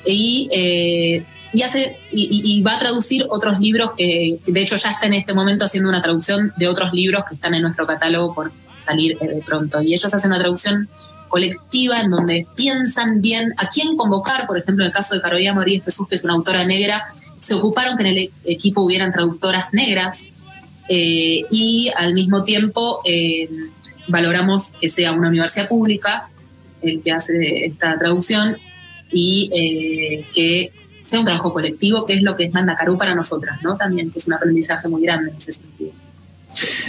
y 0.06 1.26
y, 1.52 1.64
hace, 1.64 1.98
y, 2.12 2.62
va 2.62 2.76
a 2.76 2.80
traducir 2.80 3.26
otros 3.30 3.60
libros 3.60 3.92
que, 3.98 4.40
de 4.46 4.62
hecho 4.62 4.76
ya 4.76 4.92
está 4.92 5.08
en 5.08 5.14
este 5.14 5.34
momento 5.34 5.66
haciendo 5.66 5.90
una 5.90 6.02
traducción 6.02 6.54
de 6.58 6.68
otros 6.68 6.94
libros 6.94 7.24
que 7.28 7.36
están 7.36 7.56
en 7.56 7.64
nuestro 7.64 7.88
catálogo 7.88 8.36
por 8.36 8.52
salir 8.78 9.18
eh, 9.20 9.42
pronto. 9.46 9.82
Y 9.82 9.94
ellos 9.94 10.14
hacen 10.14 10.30
una 10.30 10.40
traducción 10.40 10.88
colectiva 11.28 12.02
en 12.02 12.12
donde 12.12 12.48
piensan 12.56 13.22
bien 13.22 13.54
a 13.58 13.70
quién 13.70 13.96
convocar, 13.96 14.46
por 14.46 14.60
ejemplo, 14.60 14.84
en 14.84 14.88
el 14.90 14.94
caso 14.94 15.16
de 15.16 15.22
Carolina 15.22 15.54
María 15.54 15.82
Jesús, 15.82 16.08
que 16.08 16.16
es 16.16 16.24
una 16.24 16.34
autora 16.34 16.64
negra, 16.64 17.02
se 17.40 17.56
ocuparon 17.56 17.98
que 17.98 18.04
en 18.04 18.10
el 18.10 18.18
e-, 18.18 18.32
equipo 18.46 18.82
hubieran 18.82 19.12
traductoras 19.12 19.74
negras 19.74 20.26
eh, 20.88 21.46
y 21.50 21.92
al 21.96 22.14
mismo 22.14 22.44
tiempo 22.44 23.02
eh, 23.06 23.50
valoramos 24.08 24.72
que 24.80 24.88
sea 24.88 25.14
una 25.14 25.30
universidad 25.30 25.68
pública 25.68 26.30
el 26.82 27.02
que 27.02 27.12
hace 27.12 27.66
esta 27.66 27.98
traducción 27.98 28.56
y 29.12 30.24
que 30.34 30.72
un 31.18 31.26
trabajo 31.26 31.52
colectivo, 31.52 32.06
que 32.06 32.14
es 32.14 32.22
lo 32.22 32.36
que 32.36 32.46
es 32.46 32.54
Mandacarú 32.54 32.98
para 32.98 33.16
nosotras, 33.16 33.62
¿no? 33.64 33.76
También, 33.76 34.12
que 34.12 34.20
es 34.20 34.28
un 34.28 34.34
aprendizaje 34.34 34.88
muy 34.88 35.02
grande 35.02 35.32
en 35.32 35.38
ese 35.38 35.54
sentido. 35.54 35.92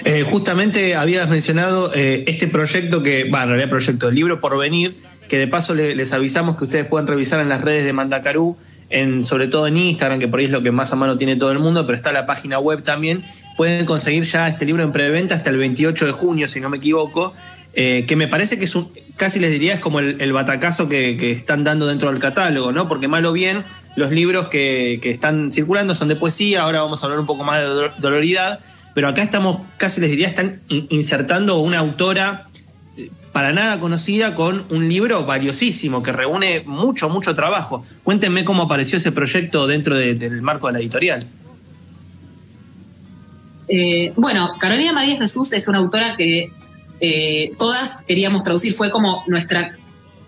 Eh, 0.05 0.25
justamente 0.29 0.97
habías 0.97 1.29
mencionado 1.29 1.93
eh, 1.95 2.25
este 2.27 2.47
proyecto 2.47 3.03
que, 3.03 3.25
bueno, 3.25 3.45
en 3.45 3.49
realidad 3.51 3.71
proyecto, 3.71 4.09
el 4.09 4.15
libro 4.15 4.41
por 4.41 4.59
venir, 4.59 4.97
que 5.29 5.39
de 5.39 5.47
paso 5.47 5.75
les 5.75 6.13
avisamos 6.13 6.57
que 6.57 6.65
ustedes 6.65 6.87
pueden 6.87 7.07
revisar 7.07 7.41
en 7.41 7.49
las 7.49 7.61
redes 7.61 7.85
de 7.85 7.93
Mandacarú, 7.93 8.57
en, 8.91 9.25
sobre 9.25 9.47
todo 9.47 9.69
en 9.69 9.77
Instagram, 9.77 10.19
que 10.19 10.27
por 10.27 10.41
ahí 10.41 10.47
es 10.47 10.51
lo 10.51 10.63
que 10.63 10.73
más 10.73 10.93
a 10.93 10.97
mano 10.97 11.17
tiene 11.17 11.37
todo 11.37 11.53
el 11.53 11.61
mundo, 11.61 11.87
pero 11.87 11.97
está 11.97 12.13
la 12.13 12.27
página 12.27 12.59
web 12.59 12.83
también. 12.83 13.25
Pueden 13.57 13.87
conseguir 13.87 14.25
ya 14.25 14.49
este 14.49 14.67
libro 14.67 14.83
en 14.83 14.91
preventa 14.91 15.37
hasta 15.37 15.51
el 15.51 15.59
28 15.59 16.07
de 16.07 16.13
junio, 16.13 16.49
si 16.49 16.61
no 16.61 16.69
me 16.69 16.79
equivoco, 16.79 17.33
eh, 17.73 18.05
que 18.09 18.17
me 18.17 18.27
parece 18.27 18.59
que 18.59 18.65
es 18.65 18.75
un, 18.75 18.93
casi 19.21 19.39
les 19.39 19.51
diría 19.51 19.75
es 19.75 19.81
como 19.81 20.01
el, 20.01 20.33
batacazo 20.33 20.89
que, 20.89 21.33
están 21.33 21.63
dando 21.63 21.87
dentro 21.87 22.11
del 22.11 22.19
catálogo, 22.19 22.73
¿no? 22.73 22.89
Porque 22.89 23.07
mal 23.07 23.27
o 23.27 23.35
bien, 23.35 23.65
los 23.95 24.11
libros 24.13 24.49
que, 24.49 24.99
están 25.05 25.53
circulando 25.53 25.95
son 25.95 26.09
de 26.09 26.17
poesía, 26.17 26.63
ahora 26.63 26.81
vamos 26.81 27.03
a 27.03 27.07
hablar 27.07 27.21
un 27.21 27.27
poco 27.27 27.45
más 27.45 27.61
de 27.61 27.91
doloridad, 27.99 28.61
pero 28.95 29.09
acá 29.09 29.23
estamos, 29.23 29.61
casi 29.77 30.01
les 30.01 30.09
diría, 30.09 30.27
están 30.27 30.63
insertando 30.69 31.59
una 31.59 31.81
autora 31.81 32.47
eh, 32.97 33.11
para 33.31 33.53
nada 33.53 33.79
conocida 33.79 34.35
con 34.35 34.65
un 34.71 34.89
libro 34.89 35.27
valiosísimo 35.27 36.03
que 36.03 36.13
reúne 36.13 36.63
mucho, 36.65 37.11
mucho 37.11 37.35
trabajo. 37.35 37.85
Cuéntenme 38.03 38.43
cómo 38.47 38.63
apareció 38.63 38.97
ese 38.97 39.13
proyecto 39.13 39.67
dentro 39.67 39.97
del 39.97 40.41
marco 40.41 40.69
de 40.69 40.73
la 40.73 40.79
editorial. 40.79 41.27
Eh, 43.69 44.15
bueno, 44.17 44.55
Carolina 44.59 44.95
María 44.95 45.19
Jesús 45.19 45.53
es 45.53 45.69
una 45.69 45.77
autora 45.77 46.17
que 46.17 46.51
eh, 47.01 47.51
todas 47.59 48.03
queríamos 48.07 48.45
traducir, 48.45 48.75
fue 48.75 48.91
como 48.91 49.25
nuestra, 49.27 49.77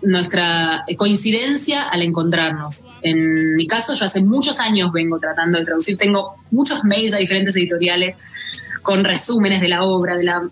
nuestra 0.01 0.83
coincidencia 0.97 1.83
al 1.83 2.01
encontrarnos. 2.01 2.83
En 3.03 3.55
mi 3.55 3.67
caso, 3.67 3.93
yo 3.93 4.05
hace 4.05 4.21
muchos 4.21 4.59
años 4.59 4.91
vengo 4.91 5.19
tratando 5.19 5.59
de 5.59 5.65
traducir, 5.65 5.97
tengo 5.97 6.35
muchos 6.51 6.83
mails 6.83 7.13
a 7.13 7.17
diferentes 7.17 7.55
editoriales 7.55 8.59
con 8.81 9.03
resúmenes 9.03 9.61
de 9.61 9.69
la 9.69 9.83
obra, 9.83 10.17
de 10.17 10.23
la... 10.23 10.49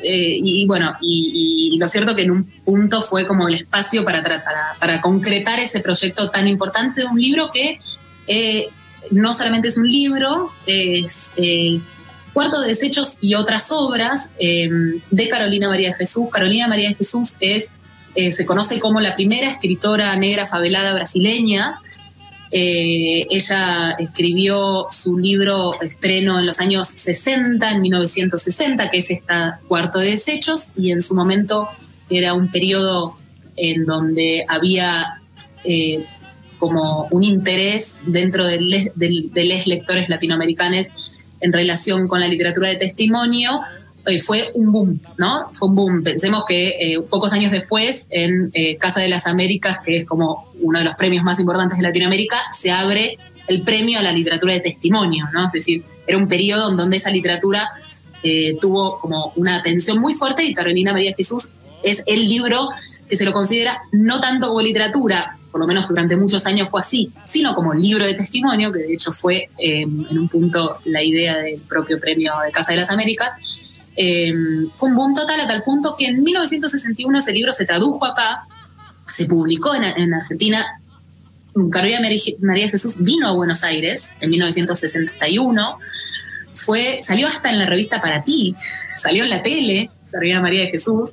Eh, 0.00 0.36
y, 0.40 0.64
bueno, 0.66 0.94
y, 1.00 1.76
lo 1.78 1.88
cierto 1.88 2.14
que 2.14 2.22
en 2.22 2.30
un 2.30 2.44
punto 2.44 3.02
fue 3.02 3.26
como 3.26 3.48
el 3.48 3.54
espacio 3.54 4.04
para, 4.04 4.22
para, 4.78 5.00
concretar 5.00 5.58
ese 5.58 5.80
proyecto 5.80 6.30
tan 6.30 6.46
importante 6.46 7.00
de 7.00 7.06
un 7.08 7.20
libro 7.20 7.50
que 7.52 7.76
eh, 8.28 8.68
no 9.10 9.34
solamente 9.34 9.68
es 9.68 9.76
un 9.76 9.88
libro, 9.88 10.52
es 10.66 11.32
Cuarto 12.32 12.60
de 12.60 12.68
Desechos 12.68 13.18
y 13.20 13.34
otras 13.34 13.70
obras 13.70 14.30
em, 14.38 15.00
de 15.10 15.28
Carolina 15.28 15.68
María 15.68 15.88
de 15.88 15.94
Jesús. 15.94 16.28
Carolina 16.30 16.68
María 16.68 16.88
de 16.88 16.94
Jesús 16.94 17.36
es, 17.40 17.70
eh, 18.14 18.30
se 18.32 18.46
conoce 18.46 18.78
como 18.80 19.00
la 19.00 19.16
primera 19.16 19.50
escritora 19.50 20.14
negra 20.16 20.46
favelada 20.46 20.92
brasileña. 20.94 21.78
Eh, 22.50 23.26
ella 23.30 23.90
escribió 23.98 24.86
su 24.90 25.18
libro 25.18 25.78
estreno 25.82 26.38
en 26.38 26.46
los 26.46 26.60
años 26.60 26.88
60, 26.88 27.70
en 27.70 27.82
1960, 27.82 28.90
que 28.90 28.98
es 28.98 29.10
esta 29.10 29.60
Cuarto 29.68 29.98
de 29.98 30.10
Desechos, 30.10 30.72
y 30.76 30.92
en 30.92 31.02
su 31.02 31.14
momento 31.14 31.68
era 32.08 32.32
un 32.34 32.50
periodo 32.50 33.16
en 33.56 33.84
donde 33.84 34.44
había 34.48 35.20
eh, 35.64 36.04
como 36.58 37.06
un 37.10 37.24
interés 37.24 37.96
dentro 38.04 38.44
de, 38.44 38.60
los 38.60 39.66
lectores 39.66 40.08
latinoamericanos 40.08 40.88
en 41.40 41.52
relación 41.52 42.08
con 42.08 42.20
la 42.20 42.28
literatura 42.28 42.68
de 42.68 42.76
testimonio, 42.76 43.60
eh, 44.08 44.20
fue 44.20 44.50
un 44.54 44.72
boom, 44.72 45.00
¿no? 45.18 45.50
Fue 45.52 45.68
un 45.68 45.74
boom. 45.74 46.02
Pensemos 46.02 46.44
que 46.48 46.68
eh, 46.68 47.00
pocos 47.02 47.32
años 47.32 47.52
después, 47.52 48.06
en 48.10 48.50
eh, 48.54 48.76
Casa 48.76 49.00
de 49.00 49.08
las 49.08 49.26
Américas, 49.26 49.80
que 49.84 49.98
es 49.98 50.06
como 50.06 50.50
uno 50.60 50.78
de 50.78 50.84
los 50.86 50.94
premios 50.96 51.22
más 51.24 51.38
importantes 51.38 51.78
de 51.78 51.82
Latinoamérica, 51.82 52.36
se 52.52 52.70
abre 52.70 53.18
el 53.46 53.62
premio 53.62 53.98
a 53.98 54.02
la 54.02 54.12
literatura 54.12 54.54
de 54.54 54.60
testimonio, 54.60 55.26
¿no? 55.32 55.46
Es 55.46 55.52
decir, 55.52 55.82
era 56.06 56.16
un 56.16 56.26
periodo 56.26 56.70
en 56.70 56.76
donde 56.76 56.96
esa 56.96 57.10
literatura 57.10 57.68
tuvo 58.60 58.98
como 58.98 59.32
una 59.36 59.54
atención 59.54 60.00
muy 60.00 60.12
fuerte 60.12 60.42
y 60.42 60.52
Carolina 60.52 60.92
María 60.92 61.14
Jesús 61.16 61.52
es 61.84 62.02
el 62.06 62.28
libro 62.28 62.68
que 63.08 63.16
se 63.16 63.24
lo 63.24 63.32
considera 63.32 63.80
no 63.92 64.20
tanto 64.20 64.48
como 64.48 64.60
literatura, 64.60 65.37
por 65.50 65.60
lo 65.60 65.66
menos 65.66 65.88
durante 65.88 66.16
muchos 66.16 66.46
años 66.46 66.68
fue 66.70 66.80
así, 66.80 67.10
sino 67.24 67.54
como 67.54 67.74
libro 67.74 68.06
de 68.06 68.14
testimonio, 68.14 68.72
que 68.72 68.80
de 68.80 68.94
hecho 68.94 69.12
fue 69.12 69.48
eh, 69.58 69.82
en 69.82 70.18
un 70.18 70.28
punto 70.28 70.78
la 70.84 71.02
idea 71.02 71.38
del 71.38 71.60
propio 71.60 71.98
premio 71.98 72.32
de 72.44 72.50
Casa 72.52 72.72
de 72.72 72.78
las 72.78 72.90
Américas. 72.90 73.74
Eh, 73.96 74.32
fue 74.76 74.90
un 74.90 74.96
boom 74.96 75.14
total 75.14 75.40
a 75.40 75.46
tal 75.48 75.62
punto 75.64 75.96
que 75.98 76.06
en 76.06 76.22
1961 76.22 77.18
ese 77.18 77.32
libro 77.32 77.52
se 77.52 77.64
tradujo 77.64 78.04
acá, 78.04 78.46
se 79.06 79.26
publicó 79.26 79.74
en, 79.74 80.14
Argentina. 80.14 80.64
Carolina 81.72 82.00
María 82.40 82.68
Jesús 82.68 83.02
vino 83.02 83.26
a 83.26 83.32
Buenos 83.32 83.64
Aires 83.64 84.12
en 84.20 84.30
1961, 84.30 85.78
fue, 86.54 87.00
salió 87.02 87.26
hasta 87.26 87.50
en 87.50 87.58
la 87.58 87.66
revista 87.66 88.00
Para 88.00 88.22
Ti, 88.22 88.54
salió 88.94 89.24
en 89.24 89.30
la 89.30 89.42
tele, 89.42 89.90
Carolina 90.12 90.40
María 90.40 90.60
de 90.60 90.70
Jesús, 90.70 91.12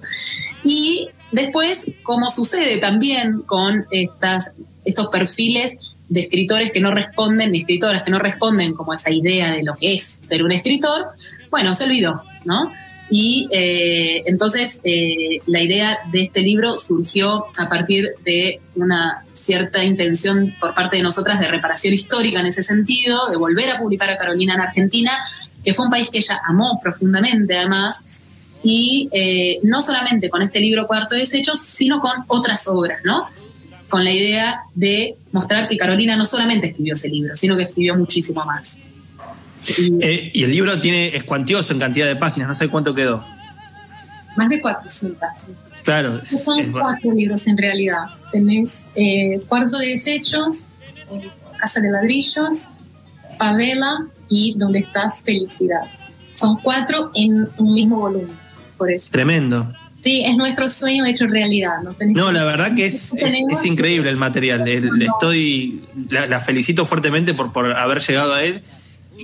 y 0.64 1.10
Después, 1.32 1.92
como 2.04 2.30
sucede 2.30 2.78
también 2.78 3.42
con 3.42 3.86
estas, 3.92 4.52
estos 4.84 5.08
perfiles 5.08 5.98
de 6.08 6.22
escritores 6.22 6.72
que 6.72 6.80
no 6.80 6.92
responden, 6.92 7.52
de 7.52 7.60
escritoras 7.60 8.04
que 8.04 8.12
no 8.12 8.20
responden 8.20 8.74
como 8.74 8.94
esa 8.94 9.12
idea 9.12 9.52
de 9.52 9.64
lo 9.64 9.76
que 9.76 9.94
es 9.94 10.20
ser 10.22 10.44
un 10.44 10.52
escritor, 10.52 11.08
bueno, 11.50 11.74
se 11.74 11.86
olvidó, 11.86 12.22
¿no? 12.46 12.72
Y 13.10 13.48
eh, 13.52 14.24
entonces 14.26 14.82
eh, 14.84 15.40
la 15.46 15.62
idea 15.62 16.00
de 16.12 16.24
este 16.24 16.42
libro 16.42 16.78
surgió 16.78 17.46
a 17.60 17.70
partir 17.70 18.10
de 18.24 18.62
una 18.76 19.24
cierta 19.34 19.84
intención 19.84 20.56
por 20.60 20.74
parte 20.74 20.98
de 20.98 21.04
nosotras 21.04 21.40
de 21.40 21.48
reparación 21.48 21.94
histórica 21.94 22.40
en 22.40 22.48
ese 22.48 22.64
sentido, 22.64 23.30
de 23.30 23.38
volver 23.38 23.70
a 23.70 23.78
publicar 23.78 24.10
a 24.10 24.18
Carolina 24.18 24.56
en 24.56 24.62
Argentina, 24.62 25.12
que 25.64 25.74
fue 25.74 25.86
un 25.86 25.92
país 25.92 26.10
que 26.10 26.18
ella 26.18 26.42
amó 26.46 26.80
profundamente 26.82 27.56
además, 27.56 28.35
y 28.68 29.10
eh, 29.12 29.60
no 29.62 29.84
solamente 29.84 30.28
con 30.28 30.42
este 30.42 30.60
libro 30.60 30.88
Cuarto 30.88 31.14
de 31.14 31.22
Desechos, 31.22 31.62
sino 31.62 32.00
con 32.00 32.12
otras 32.26 32.68
obras, 32.68 33.00
¿no? 33.04 33.28
Con 33.90 34.04
la 34.04 34.12
idea 34.12 34.64
de 34.74 35.16
mostrar 35.32 35.68
que 35.68 35.78
Carolina 35.78 36.18
no 36.18 36.26
solamente 36.26 36.68
escribió 36.68 36.96
ese 36.96 37.10
libro, 37.10 37.36
sino 37.36 37.56
que 37.56 37.62
escribió 37.62 37.96
muchísimo 37.96 38.44
más. 38.44 38.80
Y, 39.78 40.04
eh, 40.04 40.32
el 40.34 40.50
libro 40.50 40.82
tiene, 40.82 41.16
es 41.16 41.24
cuantioso 41.26 41.74
en 41.74 41.80
cantidad 41.80 42.08
de 42.08 42.16
páginas, 42.16 42.48
no 42.48 42.56
sé 42.56 42.68
cuánto 42.68 42.96
quedó. 42.96 43.24
Más 44.36 44.50
de 44.50 44.60
400. 44.60 45.20
Claro. 45.84 46.26
son 46.26 46.72
cuatro 46.72 47.14
libros 47.14 47.46
en 47.46 47.60
realidad. 47.60 48.06
Tenés 48.32 48.90
eh, 48.96 49.42
Cuarto 49.48 49.78
de 49.78 49.90
Desechos, 49.90 50.66
Casa 51.60 51.82
de 51.82 51.92
Ladrillos, 51.92 52.70
Pavela 53.38 54.08
y 54.28 54.56
Donde 54.58 54.80
estás 54.80 55.24
Felicidad. 55.24 55.84
Son 56.34 56.58
cuatro 56.58 57.12
en 57.14 57.48
un 57.60 57.74
mismo 57.76 57.98
volumen 57.98 58.45
por 58.78 58.92
eso. 58.92 59.12
Tremendo. 59.12 59.72
Sí, 60.06 60.22
es 60.24 60.38
nuestro 60.38 60.70
sueño 60.70 61.04
hecho 61.06 61.26
realidad. 61.26 61.78
No, 62.14 62.32
la 62.32 62.44
verdad 62.44 62.76
que 62.76 62.86
es, 62.86 63.14
es, 63.16 63.66
increíble 63.66 64.08
el 64.12 64.18
material. 64.18 64.64
Le, 64.64 65.06
estoy, 65.06 65.82
la, 66.10 66.40
felicito 66.40 66.86
fuertemente 66.86 67.34
por, 67.34 67.52
por 67.52 67.76
haber 67.76 68.02
llegado 68.02 68.36
a 68.36 68.44
él. 68.44 68.62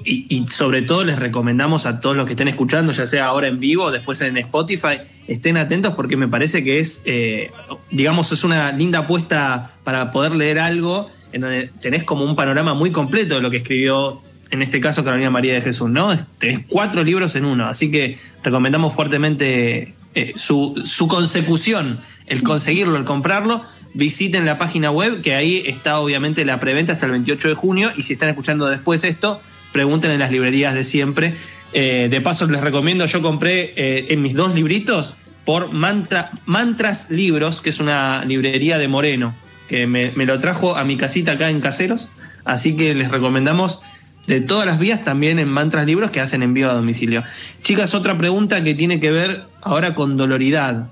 Y, 0.03 0.47
sobre 0.49 0.81
todo 0.81 1.03
les 1.03 1.19
recomendamos 1.19 1.85
a 1.85 1.99
todos 2.01 2.15
los 2.15 2.25
que 2.25 2.31
estén 2.31 2.47
escuchando, 2.47 2.93
ya 2.93 3.05
sea 3.05 3.25
ahora 3.25 3.47
en 3.47 3.59
vivo 3.59 3.83
o 3.83 3.91
después 3.91 4.21
en 4.21 4.37
Spotify, 4.37 5.01
estén 5.27 5.57
atentos 5.57 5.93
porque 5.93 6.15
me 6.15 6.27
parece 6.27 6.63
que 6.63 6.79
es, 6.79 7.03
eh, 7.05 7.51
digamos, 7.91 8.31
es 8.31 8.43
una 8.43 8.71
linda 8.71 8.99
apuesta 8.99 9.71
para 9.83 10.11
poder 10.11 10.31
leer 10.31 10.57
algo 10.59 11.11
en 11.31 11.41
donde 11.41 11.69
tenés 11.81 12.05
como 12.05 12.25
un 12.25 12.35
panorama 12.35 12.73
muy 12.73 12.91
completo 12.91 13.35
de 13.35 13.41
lo 13.41 13.51
que 13.51 13.57
escribió 13.57 14.21
en 14.51 14.61
este 14.61 14.79
caso 14.79 15.03
Carolina 15.03 15.29
María 15.29 15.53
de 15.53 15.61
Jesús, 15.61 15.89
¿no? 15.89 16.17
Tenés 16.37 16.59
cuatro 16.67 17.03
libros 17.03 17.35
en 17.35 17.45
uno, 17.45 17.67
así 17.67 17.89
que 17.89 18.17
recomendamos 18.43 18.93
fuertemente 18.93 19.93
eh, 20.13 20.33
su, 20.35 20.75
consecución, 21.07 22.01
el 22.27 22.43
conseguirlo, 22.43 22.97
el 22.97 23.05
comprarlo. 23.05 23.63
Visiten 23.93 24.45
la 24.45 24.57
página 24.57 24.91
web, 24.91 25.21
que 25.21 25.35
ahí 25.35 25.63
está 25.65 25.99
obviamente 25.99 26.43
la 26.43 26.59
preventa 26.59 26.93
hasta 26.93 27.05
el 27.05 27.13
28 27.13 27.49
de 27.49 27.55
junio, 27.55 27.91
y 27.95 28.03
si 28.03 28.13
están 28.13 28.29
escuchando 28.29 28.67
después 28.67 29.03
esto, 29.05 29.41
pregunten 29.71 30.11
en 30.11 30.19
las 30.19 30.31
librerías 30.31 30.73
de 30.73 30.83
siempre. 30.83 31.35
Eh, 31.73 32.09
de 32.11 32.21
paso 32.21 32.45
les 32.47 32.59
recomiendo, 32.59 33.05
yo 33.05 33.21
compré 33.21 33.73
eh, 33.77 34.07
en 34.09 34.21
mis 34.21 34.33
dos 34.33 34.53
libritos 34.53 35.15
por 35.45 35.71
Mantra, 35.71 36.31
Mantras 36.45 37.09
Libros, 37.09 37.61
que 37.61 37.69
es 37.69 37.79
una 37.79 38.25
librería 38.25 38.77
de 38.77 38.89
Moreno, 38.89 39.33
que 39.69 39.87
me, 39.87 40.11
me 40.15 40.25
lo 40.25 40.39
trajo 40.41 40.75
a 40.75 40.83
mi 40.83 40.97
casita 40.97 41.33
acá 41.33 41.49
en 41.49 41.61
Caseros, 41.61 42.09
así 42.43 42.75
que 42.75 42.93
les 42.93 43.09
recomendamos 43.09 43.81
de 44.27 44.41
todas 44.41 44.65
las 44.65 44.79
vías, 44.79 45.03
también 45.03 45.39
en 45.39 45.49
Mantras 45.49 45.85
Libros 45.85 46.11
que 46.11 46.19
hacen 46.19 46.43
envío 46.43 46.69
a 46.69 46.73
domicilio. 46.73 47.23
Chicas, 47.63 47.93
otra 47.93 48.17
pregunta 48.17 48.63
que 48.63 48.73
tiene 48.73 48.99
que 48.99 49.11
ver 49.11 49.43
ahora 49.61 49.95
con 49.95 50.17
Doloridad. 50.17 50.89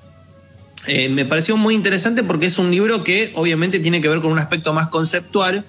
Eh, 0.87 1.09
me 1.09 1.25
pareció 1.25 1.57
muy 1.57 1.75
interesante 1.75 2.23
porque 2.23 2.47
es 2.47 2.57
un 2.57 2.71
libro 2.71 3.03
que 3.03 3.31
obviamente 3.35 3.79
tiene 3.79 4.01
que 4.01 4.07
ver 4.07 4.21
con 4.21 4.31
un 4.31 4.39
aspecto 4.39 4.73
más 4.73 4.87
conceptual. 4.87 5.65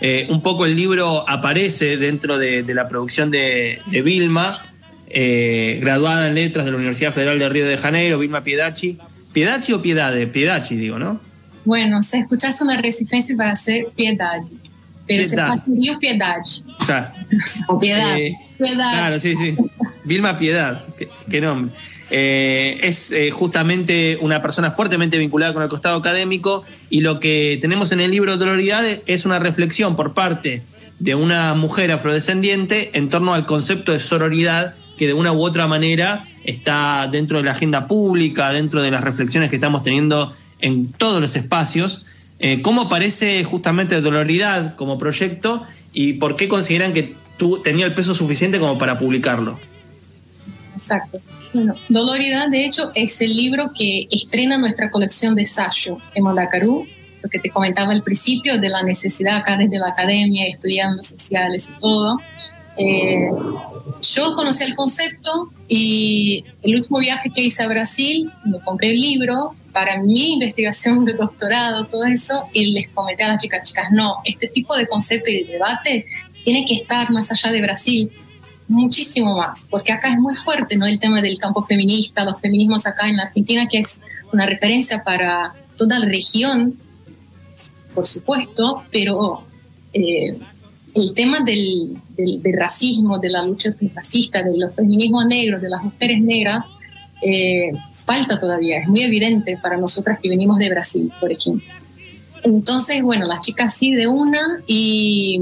Eh, 0.00 0.26
un 0.30 0.42
poco 0.42 0.64
el 0.64 0.76
libro 0.76 1.28
aparece 1.28 1.96
dentro 1.96 2.38
de, 2.38 2.64
la 2.68 2.88
producción 2.88 3.30
de, 3.30 3.80
Vilma, 4.02 4.56
eh, 5.08 5.78
graduada 5.82 6.28
en 6.28 6.34
letras 6.34 6.64
de 6.64 6.70
la 6.70 6.76
Universidad 6.76 7.12
Federal 7.12 7.38
de 7.38 7.48
Río 7.48 7.66
de 7.66 7.76
Janeiro, 7.76 8.18
Vilma 8.18 8.42
Piedachi. 8.42 8.98
¿Piedachi 9.32 9.72
o 9.72 9.82
Piedade? 9.82 10.26
Piedachi, 10.26 10.76
digo, 10.76 10.98
¿no? 10.98 11.20
Bueno, 11.64 12.02
se 12.02 12.20
escuchaste 12.20 12.64
una 12.64 12.80
resistencia 12.80 13.36
para 13.36 13.54
ser 13.56 13.88
Piedachi. 13.94 14.69
Pero 15.10 15.28
Piedad. 15.28 15.48
se 15.48 15.58
pasaría 15.58 15.98
Piedad. 15.98 16.36
O 17.66 17.78
Piedad. 17.78 18.16
Eh, 18.16 18.36
Piedad. 18.58 18.92
Claro, 18.92 19.18
sí, 19.18 19.36
sí. 19.36 19.56
Vilma 20.04 20.38
Piedad, 20.38 20.84
qué, 21.28 21.40
nombre. 21.40 21.72
Eh, 22.12 22.78
es 22.82 23.10
eh, 23.10 23.30
justamente 23.30 24.18
una 24.20 24.40
persona 24.40 24.70
fuertemente 24.70 25.18
vinculada 25.18 25.52
con 25.52 25.62
el 25.62 25.68
costado 25.68 25.96
académico 25.96 26.64
y 26.90 27.00
lo 27.00 27.20
que 27.20 27.58
tenemos 27.60 27.92
en 27.92 28.00
el 28.00 28.10
libro 28.10 28.36
Doloridad 28.36 28.84
es 29.06 29.26
una 29.26 29.38
reflexión 29.38 29.94
por 29.94 30.12
parte 30.12 30.62
de 30.98 31.14
una 31.14 31.54
mujer 31.54 31.92
afrodescendiente 31.92 32.90
en 32.94 33.08
torno 33.08 33.34
al 33.34 33.46
concepto 33.46 33.92
de 33.92 34.00
sororidad 34.00 34.74
que 34.96 35.06
de 35.06 35.14
una 35.14 35.32
u 35.32 35.42
otra 35.42 35.66
manera 35.66 36.26
está 36.44 37.08
dentro 37.10 37.38
de 37.38 37.44
la 37.44 37.52
agenda 37.52 37.86
pública, 37.86 38.50
dentro 38.52 38.82
de 38.82 38.90
las 38.90 39.02
reflexiones 39.02 39.50
que 39.50 39.56
estamos 39.56 39.82
teniendo 39.82 40.34
en 40.60 40.92
todos 40.92 41.20
los 41.20 41.36
espacios 41.36 42.06
eh, 42.40 42.62
¿Cómo 42.62 42.82
aparece 42.82 43.44
justamente 43.44 44.00
Doloridad 44.00 44.74
como 44.76 44.98
proyecto 44.98 45.62
y 45.92 46.14
por 46.14 46.36
qué 46.36 46.48
consideran 46.48 46.94
que 46.94 47.14
tú 47.36 47.60
tenía 47.62 47.84
el 47.84 47.92
peso 47.92 48.14
suficiente 48.14 48.58
como 48.58 48.78
para 48.78 48.98
publicarlo? 48.98 49.60
Exacto. 50.72 51.20
Bueno, 51.52 51.74
Doloridad, 51.90 52.48
de 52.48 52.64
hecho, 52.64 52.92
es 52.94 53.20
el 53.20 53.36
libro 53.36 53.72
que 53.76 54.08
estrena 54.10 54.56
nuestra 54.56 54.90
colección 54.90 55.34
de 55.34 55.42
ensayo 55.42 55.98
en 56.14 56.24
Mandacarú, 56.24 56.86
lo 57.22 57.28
que 57.28 57.38
te 57.38 57.50
comentaba 57.50 57.92
al 57.92 58.02
principio 58.02 58.58
de 58.58 58.70
la 58.70 58.82
necesidad 58.82 59.36
acá 59.36 59.58
desde 59.58 59.78
la 59.78 59.88
academia, 59.88 60.46
estudiando 60.46 61.02
sociales 61.02 61.70
y 61.76 61.78
todo. 61.78 62.18
Eh, 62.78 63.28
yo 64.00 64.34
conocí 64.34 64.64
el 64.64 64.74
concepto 64.74 65.50
y 65.68 66.44
el 66.62 66.76
último 66.76 67.00
viaje 67.00 67.28
que 67.28 67.42
hice 67.42 67.62
a 67.64 67.68
Brasil, 67.68 68.32
me 68.44 68.58
compré 68.60 68.90
el 68.90 69.00
libro 69.00 69.54
para 69.72 70.00
mi 70.02 70.32
investigación 70.32 71.04
de 71.04 71.12
doctorado, 71.12 71.86
todo 71.86 72.04
eso, 72.04 72.44
y 72.52 72.72
les 72.72 72.88
comenté 72.90 73.22
a 73.22 73.28
las 73.28 73.42
chicas, 73.42 73.68
chicas, 73.68 73.88
no, 73.92 74.16
este 74.24 74.48
tipo 74.48 74.76
de 74.76 74.86
concepto 74.86 75.30
y 75.30 75.44
de 75.44 75.52
debate 75.52 76.06
tiene 76.44 76.64
que 76.64 76.74
estar 76.74 77.10
más 77.10 77.30
allá 77.30 77.52
de 77.52 77.62
Brasil, 77.62 78.10
muchísimo 78.68 79.36
más, 79.36 79.66
porque 79.68 79.92
acá 79.92 80.08
es 80.08 80.18
muy 80.18 80.36
fuerte, 80.36 80.76
¿no? 80.76 80.86
El 80.86 81.00
tema 81.00 81.20
del 81.20 81.38
campo 81.38 81.62
feminista, 81.62 82.24
los 82.24 82.40
feminismos 82.40 82.86
acá 82.86 83.08
en 83.08 83.16
la 83.16 83.24
Argentina, 83.24 83.66
que 83.68 83.78
es 83.78 84.02
una 84.32 84.46
referencia 84.46 85.02
para 85.02 85.54
toda 85.76 85.98
la 85.98 86.06
región, 86.06 86.76
por 87.94 88.06
supuesto, 88.06 88.84
pero 88.92 89.44
eh, 89.92 90.36
el 90.94 91.14
tema 91.14 91.40
del, 91.40 91.96
del, 92.16 92.52
racismo, 92.56 93.18
de 93.18 93.30
la 93.30 93.44
lucha 93.44 93.74
racista, 93.94 94.42
de 94.42 94.56
los 94.56 94.74
feminismos 94.74 95.26
negros, 95.26 95.60
de 95.60 95.68
las 95.68 95.82
mujeres 95.82 96.20
negras, 96.20 96.66
eh, 97.22 97.72
falta 98.04 98.38
todavía, 98.38 98.80
es 98.80 98.88
muy 98.88 99.02
evidente 99.02 99.58
para 99.62 99.76
nosotras 99.76 100.18
que 100.20 100.28
venimos 100.28 100.58
de 100.58 100.70
Brasil, 100.70 101.12
por 101.20 101.30
ejemplo. 101.30 101.68
Entonces, 102.42 103.02
bueno, 103.02 103.26
las 103.26 103.40
chicas 103.42 103.74
sí 103.74 103.94
de 103.94 104.06
una 104.06 104.62
y 104.66 105.40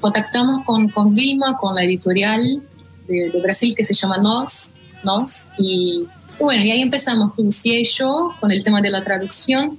contactamos 0.00 0.64
con, 0.64 0.88
con 0.88 1.14
Vilma, 1.14 1.56
con 1.56 1.74
la 1.74 1.82
editorial 1.82 2.62
de, 3.08 3.40
Brasil 3.42 3.74
que 3.76 3.84
se 3.84 3.94
llama 3.94 4.18
Nos, 4.18 4.76
Nos, 5.02 5.48
y 5.58 6.06
bueno, 6.38 6.64
y 6.64 6.70
ahí 6.70 6.80
empezamos, 6.80 7.36
Lucía 7.36 7.78
y 7.78 7.84
yo, 7.84 8.34
con 8.40 8.50
el 8.50 8.64
tema 8.64 8.80
de 8.80 8.90
la 8.90 9.04
traducción. 9.04 9.78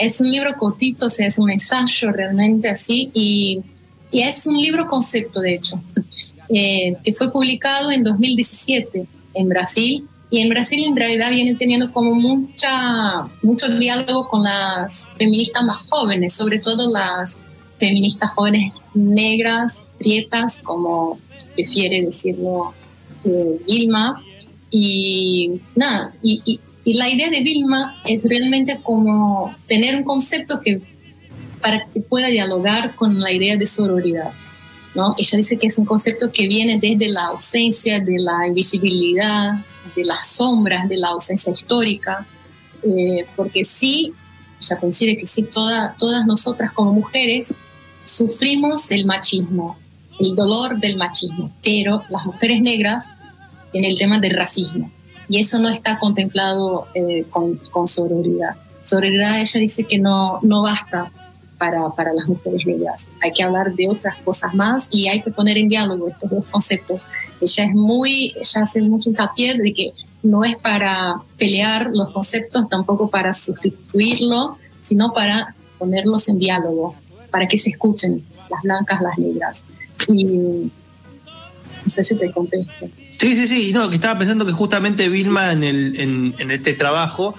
Es 0.00 0.20
un 0.20 0.30
libro 0.30 0.54
cortito, 0.58 1.06
o 1.06 1.10
sea, 1.10 1.26
es 1.26 1.38
un 1.38 1.50
ensayo 1.50 2.12
realmente 2.12 2.68
así, 2.68 3.10
y, 3.12 3.60
y 4.10 4.20
es 4.20 4.46
un 4.46 4.56
libro 4.56 4.86
concepto, 4.86 5.40
de 5.40 5.54
hecho, 5.54 5.82
eh, 6.48 6.96
que 7.04 7.12
fue 7.12 7.32
publicado 7.32 7.90
en 7.90 8.04
2017 8.04 9.06
en 9.34 9.48
Brasil. 9.48 10.08
Y 10.30 10.40
en 10.40 10.48
Brasil 10.50 10.84
en 10.84 10.96
realidad 10.96 11.30
vienen 11.30 11.56
teniendo 11.56 11.92
como 11.92 12.14
mucha, 12.14 13.26
mucho 13.42 13.68
diálogo 13.68 14.28
con 14.28 14.42
las 14.42 15.10
feministas 15.16 15.64
más 15.64 15.80
jóvenes, 15.88 16.34
sobre 16.34 16.58
todo 16.58 16.90
las 16.90 17.40
feministas 17.78 18.32
jóvenes 18.32 18.72
negras, 18.94 19.84
prietas, 19.98 20.60
como 20.62 21.18
prefiere 21.54 22.02
decirlo 22.02 22.74
eh, 23.24 23.58
Vilma. 23.66 24.22
Y 24.70 25.60
nada, 25.74 26.12
y, 26.22 26.42
y, 26.44 26.60
y 26.84 26.94
la 26.94 27.08
idea 27.08 27.30
de 27.30 27.40
Vilma 27.40 28.02
es 28.04 28.24
realmente 28.24 28.78
como 28.82 29.54
tener 29.66 29.96
un 29.96 30.04
concepto 30.04 30.60
que 30.60 30.82
para 31.60 31.84
que 31.86 32.00
pueda 32.00 32.28
dialogar 32.28 32.94
con 32.94 33.20
la 33.20 33.32
idea 33.32 33.56
de 33.56 33.66
sororidad. 33.66 34.30
¿no? 34.94 35.14
Ella 35.18 35.36
dice 35.36 35.58
que 35.58 35.66
es 35.66 35.78
un 35.78 35.84
concepto 35.84 36.30
que 36.32 36.48
viene 36.48 36.78
desde 36.80 37.08
la 37.08 37.26
ausencia, 37.26 38.00
de 38.00 38.18
la 38.18 38.46
invisibilidad, 38.46 39.58
de 39.94 40.04
las 40.04 40.26
sombras, 40.26 40.88
de 40.88 40.96
la 40.96 41.08
ausencia 41.08 41.52
histórica, 41.52 42.26
eh, 42.82 43.26
porque 43.36 43.64
sí, 43.64 44.12
ella 44.60 44.80
coincide 44.80 45.16
que 45.16 45.26
sí, 45.26 45.42
toda, 45.42 45.94
todas 45.98 46.26
nosotras 46.26 46.72
como 46.72 46.92
mujeres 46.92 47.54
sufrimos 48.04 48.90
el 48.90 49.04
machismo, 49.06 49.78
el 50.18 50.34
dolor 50.34 50.78
del 50.78 50.96
machismo, 50.96 51.52
pero 51.62 52.02
las 52.08 52.26
mujeres 52.26 52.60
negras 52.60 53.10
en 53.72 53.84
el 53.84 53.98
tema 53.98 54.18
del 54.18 54.34
racismo. 54.34 54.90
Y 55.28 55.38
eso 55.38 55.58
no 55.58 55.68
está 55.68 55.98
contemplado 55.98 56.88
eh, 56.94 57.24
con, 57.30 57.56
con 57.70 57.86
sororidad. 57.86 58.56
Sororidad, 58.82 59.38
ella 59.38 59.60
dice 59.60 59.84
que 59.84 59.98
no, 59.98 60.38
no 60.42 60.62
basta 60.62 61.12
para, 61.58 61.88
para, 61.90 62.12
las 62.12 62.26
mujeres 62.26 62.64
negras. 62.64 63.08
Hay 63.20 63.32
que 63.32 63.42
hablar 63.42 63.74
de 63.74 63.88
otras 63.88 64.16
cosas 64.22 64.54
más 64.54 64.88
y 64.90 65.08
hay 65.08 65.20
que 65.20 65.30
poner 65.30 65.58
en 65.58 65.68
diálogo 65.68 66.08
estos 66.08 66.30
dos 66.30 66.44
conceptos. 66.46 67.08
Ella 67.40 67.64
es 67.64 67.74
muy, 67.74 68.32
ella 68.36 68.62
hace 68.62 68.80
mucho 68.80 69.10
hincapié 69.10 69.58
de 69.58 69.72
que 69.72 69.92
no 70.22 70.44
es 70.44 70.56
para 70.56 71.16
pelear 71.36 71.90
los 71.92 72.10
conceptos, 72.10 72.68
tampoco 72.68 73.10
para 73.10 73.32
sustituirlo, 73.32 74.56
sino 74.80 75.12
para 75.12 75.54
ponerlos 75.78 76.28
en 76.28 76.38
diálogo, 76.38 76.94
para 77.30 77.46
que 77.46 77.58
se 77.58 77.70
escuchen 77.70 78.24
las 78.50 78.62
blancas, 78.62 79.00
las 79.00 79.18
negras. 79.18 79.64
Y 80.08 80.24
no 80.24 80.70
sé 81.86 82.02
si 82.02 82.16
te 82.16 82.30
contesto. 82.30 82.86
Sí, 83.18 83.34
sí, 83.34 83.48
sí, 83.48 83.72
no, 83.72 83.88
que 83.88 83.96
estaba 83.96 84.16
pensando 84.18 84.46
que 84.46 84.52
justamente 84.52 85.08
Vilma 85.08 85.52
en, 85.52 85.64
el, 85.64 85.98
en, 85.98 86.34
en 86.38 86.50
este 86.52 86.72
trabajo 86.74 87.34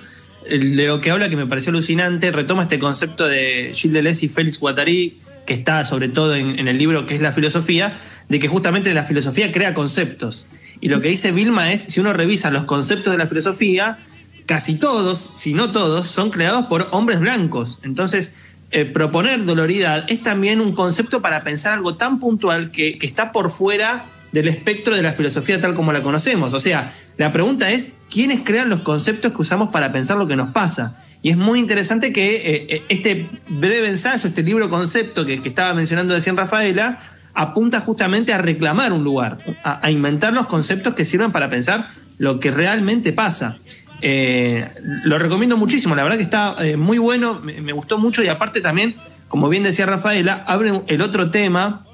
de 0.47 0.87
lo 0.87 1.01
que 1.01 1.11
habla 1.11 1.29
que 1.29 1.35
me 1.35 1.45
pareció 1.45 1.71
alucinante, 1.71 2.31
retoma 2.31 2.63
este 2.63 2.79
concepto 2.79 3.27
de 3.27 3.71
Gilles 3.73 3.93
Deleuze 3.93 4.25
y 4.25 4.29
Félix 4.29 4.59
Guattari, 4.59 5.19
que 5.45 5.53
está 5.53 5.83
sobre 5.85 6.09
todo 6.09 6.35
en, 6.35 6.67
el 6.67 6.77
libro 6.77 7.05
que 7.05 7.15
es 7.15 7.21
la 7.21 7.31
filosofía, 7.31 7.97
de 8.29 8.39
que 8.39 8.47
justamente 8.47 8.93
la 8.93 9.03
filosofía 9.03 9.51
crea 9.51 9.73
conceptos. 9.73 10.45
Y 10.81 10.89
lo 10.89 10.99
que 10.99 11.09
dice 11.09 11.31
Vilma 11.31 11.73
es, 11.73 11.81
si 11.81 11.99
uno 11.99 12.13
revisa 12.13 12.51
los 12.51 12.63
conceptos 12.63 13.11
de 13.11 13.17
la 13.17 13.27
filosofía, 13.27 13.97
casi 14.45 14.79
todos, 14.79 15.33
si 15.35 15.53
no 15.53 15.71
todos, 15.71 16.07
son 16.07 16.31
creados 16.31 16.67
por 16.67 16.87
hombres 16.91 17.19
blancos. 17.19 17.79
Entonces, 17.83 18.39
eh, 18.71 18.85
proponer 18.85 19.43
doloridad 19.45 20.05
es 20.09 20.23
también 20.23 20.61
un 20.61 20.73
concepto 20.73 21.21
para 21.21 21.43
pensar 21.43 21.73
algo 21.73 21.95
tan 21.95 22.19
puntual 22.19 22.71
que, 22.71 22.97
que 22.97 23.07
está 23.07 23.31
por 23.31 23.49
fuera 23.49 24.05
del 24.31 24.47
espectro 24.47 24.95
de 24.95 25.01
la 25.01 25.11
filosofía 25.11 25.59
tal 25.59 25.73
como 25.75 25.91
la 25.91 26.03
conocemos. 26.03 26.53
O 26.53 26.59
sea, 26.59 26.91
la 27.17 27.31
pregunta 27.31 27.71
es, 27.71 27.97
¿quiénes 28.09 28.41
crean 28.43 28.69
los 28.69 28.81
conceptos 28.81 29.31
que 29.31 29.41
usamos 29.41 29.69
para 29.69 29.91
pensar 29.91 30.17
lo 30.17 30.27
que 30.27 30.35
nos 30.35 30.51
pasa? 30.51 31.03
Y 31.21 31.31
es 31.31 31.37
muy 31.37 31.59
interesante 31.59 32.13
que 32.13 32.35
eh, 32.69 32.83
este 32.89 33.27
breve 33.49 33.89
ensayo, 33.89 34.27
este 34.27 34.41
libro 34.41 34.69
concepto 34.69 35.25
que, 35.25 35.33
estaba 35.43 35.73
mencionando 35.73 36.13
de 36.13 36.21
Cien 36.21 36.37
Rafaela, 36.37 36.99
apunta 37.33 37.81
justamente 37.81 38.33
a 38.33 38.37
reclamar 38.37 38.93
un 38.93 39.03
lugar, 39.03 39.37
a, 39.63 39.91
inventar 39.91 40.33
los 40.33 40.47
conceptos 40.47 40.93
que 40.93 41.05
sirvan 41.05 41.31
para 41.31 41.49
pensar 41.49 41.89
lo 42.17 42.39
que 42.39 42.51
realmente 42.51 43.11
pasa. 43.11 43.57
Eh, 44.01 44.65
lo 45.03 45.19
recomiendo 45.19 45.57
muchísimo, 45.57 45.93
la 45.93 46.03
verdad 46.03 46.17
que 46.17 46.23
está 46.23 46.55
eh, 46.59 46.77
muy 46.77 46.97
bueno, 46.97 47.41
me, 47.43 47.59
me, 47.59 47.73
gustó 47.73 47.97
mucho 47.97 48.23
y 48.23 48.29
aparte 48.29 48.61
también, 48.61 48.95
como 49.27 49.49
bien 49.49 49.63
decía 49.63 49.85
Rafaela, 49.85 50.45
abre 50.47 50.71
el 50.87 51.01
otro 51.01 51.29
tema 51.31 51.85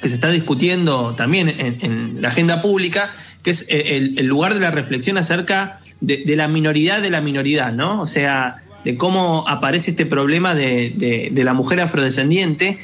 que 0.00 0.08
se 0.08 0.14
está 0.14 0.30
discutiendo 0.30 1.14
también 1.14 1.48
en, 1.48 2.22
la 2.22 2.28
agenda 2.28 2.62
pública, 2.62 3.12
que 3.42 3.50
es 3.50 3.66
eh, 3.68 4.14
el, 4.16 4.26
lugar 4.26 4.54
de 4.54 4.60
la 4.60 4.70
reflexión 4.70 5.18
acerca 5.18 5.80
de, 6.00 6.24
la 6.36 6.48
minoridad 6.48 7.02
de 7.02 7.10
la 7.10 7.20
minoridad, 7.20 7.72
¿no? 7.72 8.00
O 8.00 8.06
sea, 8.06 8.56
de 8.84 8.96
cómo 8.96 9.46
aparece 9.46 9.90
este 9.90 10.06
problema 10.06 10.54
de, 10.54 11.30
la 11.34 11.52
mujer 11.52 11.80
afrodescendiente, 11.80 12.78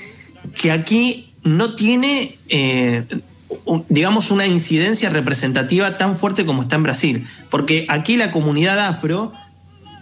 que 0.61 0.71
aquí 0.71 1.33
no 1.43 1.75
tiene, 1.75 2.37
eh, 2.49 3.05
digamos, 3.89 4.31
una 4.31 4.47
incidencia 4.47 5.09
representativa 5.09 5.97
tan 5.97 6.17
fuerte 6.17 6.45
como 6.45 6.63
está 6.63 6.77
en 6.77 6.83
Brasil, 6.83 7.27
porque 7.51 7.87
aquí 7.89 8.17
la 8.17 8.31
comunidad 8.31 8.79
afro 8.79 9.33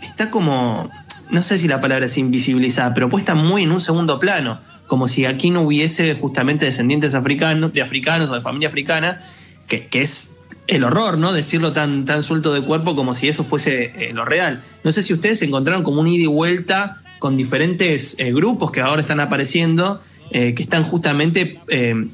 está 0.03 0.31
como, 0.31 0.91
no 1.31 1.43
sé 1.43 1.59
si 1.59 1.69
la 1.69 1.81
palabra 1.81 2.07
es 2.07 2.19
invisibilizada, 2.19 2.93
pero 2.93 3.09
puesta 3.09 3.35
muy 3.35 3.63
en 3.63 3.71
un 3.71 3.81
segundo 3.81 4.19
plano 4.19 4.59
como 4.87 5.09
si 5.09 5.25
aquí 5.25 5.51
no 5.51 5.63
hubiese 5.63 6.15
justamente 6.15 6.65
descendientes 6.65 7.15
africanos, 7.15 7.73
de 7.73 7.83
africanos 7.83 8.31
o 8.31 8.35
de 8.35 8.41
familia 8.41 8.69
africana, 8.69 9.25
que, 9.67 9.89
es 9.93 10.39
el 10.67 10.85
horror, 10.85 11.19
¿no? 11.19 11.33
Decirlo 11.33 11.73
tan, 11.73 12.05
tan 12.05 12.23
suelto 12.23 12.53
de 12.53 12.61
cuerpo 12.63 12.95
como 12.95 13.15
si 13.15 13.29
eso 13.29 13.45
fuese 13.45 13.93
eh, 13.97 14.13
lo 14.13 14.25
real. 14.25 14.63
No 14.83 14.93
sé 14.93 15.03
si 15.03 15.13
ustedes 15.13 15.43
encontraron 15.43 15.83
como 15.83 16.01
un 16.01 16.09
ida 16.09 16.25
y 16.25 16.27
vuelta 16.27 17.03
con 17.19 17.37
diferentes 17.37 18.19
eh, 18.19 18.33
grupos 18.33 18.71
que 18.71 18.81
ahora 18.81 19.01
están 19.01 19.21
apareciendo, 19.21 20.03
eh, 20.31 20.55
que 20.55 20.63
están 20.63 20.85
justamente 20.85 21.61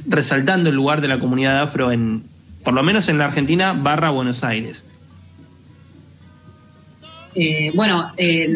resaltando 0.07 0.71
el 0.71 0.77
lugar 0.77 1.01
de 1.01 1.09
la 1.09 1.19
comunidad 1.19 1.61
afro 1.61 1.91
en, 1.91 2.25
por 2.65 2.75
lo 2.75 2.83
menos 2.83 3.09
en 3.09 3.19
la 3.19 3.27
Argentina, 3.27 3.73
barra 3.73 4.11
Buenos 4.11 4.45
Aires. 4.45 4.90
Eh, 7.35 7.71
bueno, 7.75 8.11
eh, 8.17 8.49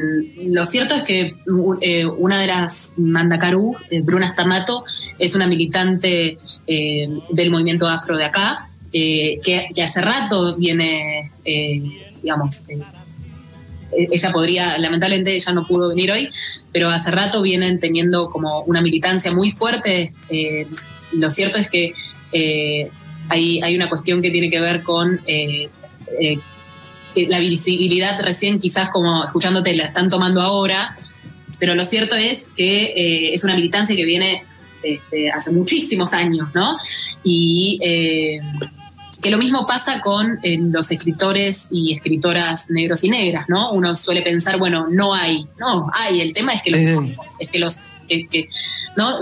lo 0.46 0.66
cierto 0.66 0.94
es 0.94 1.02
que 1.02 1.36
eh, 1.80 2.06
una 2.06 2.40
de 2.40 2.46
las 2.48 2.92
Mandacarú, 2.96 3.76
Bruna 4.02 4.32
Stamato, 4.32 4.82
es 5.18 5.34
una 5.34 5.46
militante 5.46 6.38
del 6.66 7.50
movimiento 7.50 7.86
afro 7.86 8.16
de 8.16 8.24
acá, 8.24 8.68
que, 8.92 9.40
que, 9.42 9.82
hace 9.82 10.00
rato 10.00 10.56
viene, 10.56 11.32
digamos, 12.22 12.62
ella 13.90 14.32
podría, 14.32 14.78
lamentablemente 14.78 15.34
ella 15.34 15.52
no 15.52 15.66
pudo 15.66 15.88
venir 15.88 16.12
hoy, 16.12 16.28
pero 16.72 16.90
hace 16.90 17.10
rato 17.10 17.42
vienen 17.42 17.80
teniendo 17.80 18.28
como 18.28 18.62
una 18.62 18.80
militancia 18.80 19.32
muy 19.32 19.50
fuerte. 19.50 20.12
lo 21.12 21.30
cierto 21.30 21.58
es 21.58 21.68
que 21.68 21.92
hay, 23.28 23.60
hay, 23.62 23.74
una 23.74 23.88
cuestión 23.88 24.22
que 24.22 24.30
tiene 24.30 24.48
que 24.48 24.60
ver 24.60 24.82
con 24.82 25.20
la 27.28 27.38
visibilidad 27.38 28.20
recién 28.20 28.58
quizás 28.58 28.90
como 28.90 29.24
escuchándote 29.24 29.74
la 29.74 29.84
están 29.84 30.08
tomando 30.08 30.40
ahora, 30.40 30.94
pero 31.58 31.74
lo 31.74 31.84
cierto 31.84 32.16
es 32.16 32.50
que 32.54 32.82
eh, 32.84 33.32
es 33.32 33.44
una 33.44 33.54
militancia 33.54 33.94
que 33.96 34.04
viene 34.04 34.44
este, 34.82 35.30
hace 35.30 35.50
muchísimos 35.50 36.12
años, 36.12 36.48
¿no? 36.54 36.76
Y 37.22 37.78
eh, 37.82 38.40
que 39.22 39.30
lo 39.30 39.38
mismo 39.38 39.66
pasa 39.66 40.00
con 40.02 40.38
eh, 40.42 40.58
los 40.60 40.90
escritores 40.90 41.66
y 41.70 41.94
escritoras 41.94 42.68
negros 42.68 43.02
y 43.04 43.08
negras, 43.08 43.48
¿no? 43.48 43.72
Uno 43.72 43.96
suele 43.96 44.20
pensar, 44.20 44.58
bueno, 44.58 44.86
no 44.90 45.14
hay, 45.14 45.46
no, 45.58 45.88
hay, 45.94 46.20
el 46.20 46.34
tema 46.34 46.52
es 46.52 46.60
que 46.60 46.70
los, 46.70 47.04
es 47.38 47.48
que 47.48 47.58
los 47.58 47.76
que, 48.06 48.46
¿no? 48.96 49.18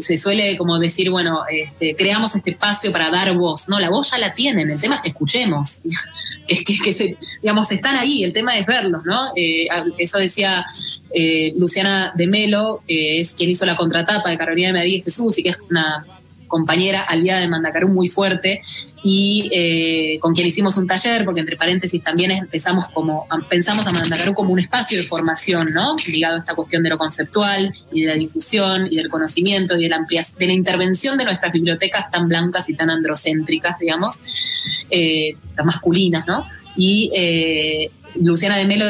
Se 0.00 0.16
suele 0.16 0.56
como 0.56 0.78
decir, 0.78 1.10
bueno, 1.10 1.42
este, 1.50 1.94
creamos 1.96 2.34
este 2.34 2.50
espacio 2.50 2.92
para 2.92 3.10
dar 3.10 3.34
voz. 3.36 3.68
No, 3.68 3.78
la 3.78 3.90
voz 3.90 4.10
ya 4.10 4.18
la 4.18 4.34
tienen, 4.34 4.70
el 4.70 4.80
tema 4.80 4.96
es 4.96 5.02
que 5.02 5.08
escuchemos, 5.08 5.82
que, 6.46 6.64
que, 6.64 6.78
que 6.78 6.92
se, 6.92 7.16
digamos, 7.42 7.70
están 7.70 7.96
ahí, 7.96 8.24
el 8.24 8.32
tema 8.32 8.56
es 8.56 8.66
verlos, 8.66 9.04
¿no? 9.04 9.30
Eh, 9.36 9.68
eso 9.98 10.18
decía 10.18 10.64
eh, 11.12 11.52
Luciana 11.56 12.12
de 12.14 12.26
Melo, 12.26 12.82
que 12.86 13.20
es 13.20 13.32
quien 13.32 13.50
hizo 13.50 13.66
la 13.66 13.76
contratapa 13.76 14.30
de 14.30 14.38
Carolina 14.38 14.68
de 14.68 14.74
María 14.74 15.02
Jesús 15.02 15.38
y 15.38 15.42
que 15.42 15.50
es 15.50 15.56
una 15.70 16.06
compañera 16.46 17.02
aliada 17.02 17.40
de 17.40 17.48
Mandacarú 17.48 17.88
muy 17.88 18.08
fuerte 18.08 18.60
y 19.02 19.48
eh, 19.52 20.18
con 20.20 20.34
quien 20.34 20.46
hicimos 20.46 20.76
un 20.76 20.86
taller, 20.86 21.24
porque 21.24 21.40
entre 21.40 21.56
paréntesis 21.56 22.02
también 22.02 22.30
empezamos 22.30 22.88
como, 22.88 23.26
pensamos 23.48 23.86
a 23.86 23.92
Mandacarú 23.92 24.34
como 24.34 24.52
un 24.52 24.58
espacio 24.58 24.98
de 24.98 25.04
formación, 25.04 25.72
¿no? 25.72 25.96
Ligado 26.06 26.36
a 26.36 26.38
esta 26.40 26.54
cuestión 26.54 26.82
de 26.82 26.90
lo 26.90 26.98
conceptual 26.98 27.72
y 27.92 28.02
de 28.02 28.06
la 28.08 28.14
difusión 28.14 28.86
y 28.90 28.96
del 28.96 29.08
conocimiento 29.08 29.76
y 29.76 29.84
de 29.84 29.88
la 29.88 29.96
ampliación, 29.96 30.38
de 30.38 30.46
la 30.46 30.52
intervención 30.52 31.18
de 31.18 31.24
nuestras 31.24 31.52
bibliotecas 31.52 32.10
tan 32.10 32.28
blancas 32.28 32.68
y 32.68 32.74
tan 32.74 32.90
androcéntricas, 32.90 33.78
digamos, 33.78 34.86
eh, 34.90 35.36
tan 35.54 35.66
masculinas, 35.66 36.26
¿no? 36.26 36.46
Y 36.76 37.10
eh, 37.14 37.90
Luciana 38.20 38.56
de 38.56 38.66
Melo 38.66 38.86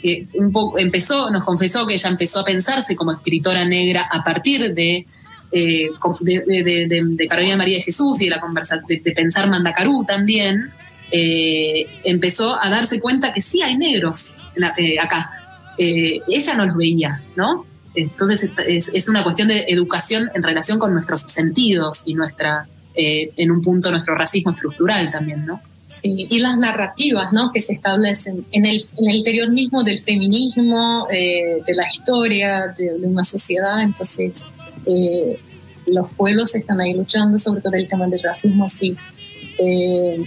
que 0.00 0.26
un 0.34 0.50
poco 0.50 0.78
empezó, 0.78 1.30
nos 1.30 1.44
confesó 1.44 1.86
que 1.86 1.94
ella 1.94 2.08
empezó 2.08 2.40
a 2.40 2.44
pensarse 2.44 2.96
como 2.96 3.12
escritora 3.12 3.64
negra 3.64 4.08
a 4.10 4.22
partir 4.24 4.74
de 4.74 5.04
eh, 5.52 5.88
de, 6.20 7.26
Carolina 7.28 7.56
María 7.56 7.76
de 7.76 7.82
Jesús 7.82 8.20
y 8.20 8.24
de, 8.24 8.30
la 8.30 8.40
conversa, 8.40 8.80
de, 8.86 9.12
pensar 9.12 9.48
Mandacarú 9.48 10.04
también, 10.04 10.70
eh, 11.10 11.86
empezó 12.04 12.60
a 12.60 12.70
darse 12.70 13.00
cuenta 13.00 13.32
que 13.32 13.40
sí 13.40 13.62
hay 13.62 13.76
negros 13.76 14.34
eh, 14.76 14.98
acá. 15.00 15.30
ella 15.76 16.54
no 16.54 16.64
los 16.64 16.76
veía, 16.76 17.22
¿no? 17.36 17.66
Entonces 17.94 18.48
es, 18.66 19.08
una 19.08 19.24
cuestión 19.24 19.48
de 19.48 19.64
educación 19.68 20.28
en 20.34 20.42
relación 20.44 20.78
con 20.78 20.92
nuestros 20.92 21.22
sentidos 21.22 22.02
y 22.06 22.14
nuestra, 22.14 22.68
en 22.94 23.50
un 23.50 23.62
punto, 23.62 23.90
nuestro 23.90 24.14
racismo 24.14 24.52
estructural 24.52 25.10
también, 25.10 25.44
¿no? 25.44 25.60
Sí, 25.90 26.28
y 26.30 26.38
las 26.38 26.56
narrativas 26.56 27.32
¿no? 27.32 27.50
que 27.50 27.60
se 27.60 27.72
establecen 27.72 28.46
en 28.52 28.64
el, 28.64 28.86
en 28.96 29.10
el 29.10 29.16
interior 29.16 29.50
mismo 29.50 29.82
del 29.82 29.98
feminismo, 29.98 31.08
eh, 31.10 31.62
de 31.66 31.74
la 31.74 31.88
historia, 31.88 32.72
de 32.78 32.94
una 33.02 33.24
sociedad. 33.24 33.82
Entonces, 33.82 34.46
eh, 34.86 35.38
los 35.86 36.08
pueblos 36.12 36.54
están 36.54 36.80
ahí 36.80 36.94
luchando, 36.94 37.38
sobre 37.38 37.60
todo 37.60 37.74
el 37.74 37.88
tema 37.88 38.06
del 38.06 38.22
racismo, 38.22 38.68
sí. 38.68 38.96
Eh, 39.58 40.24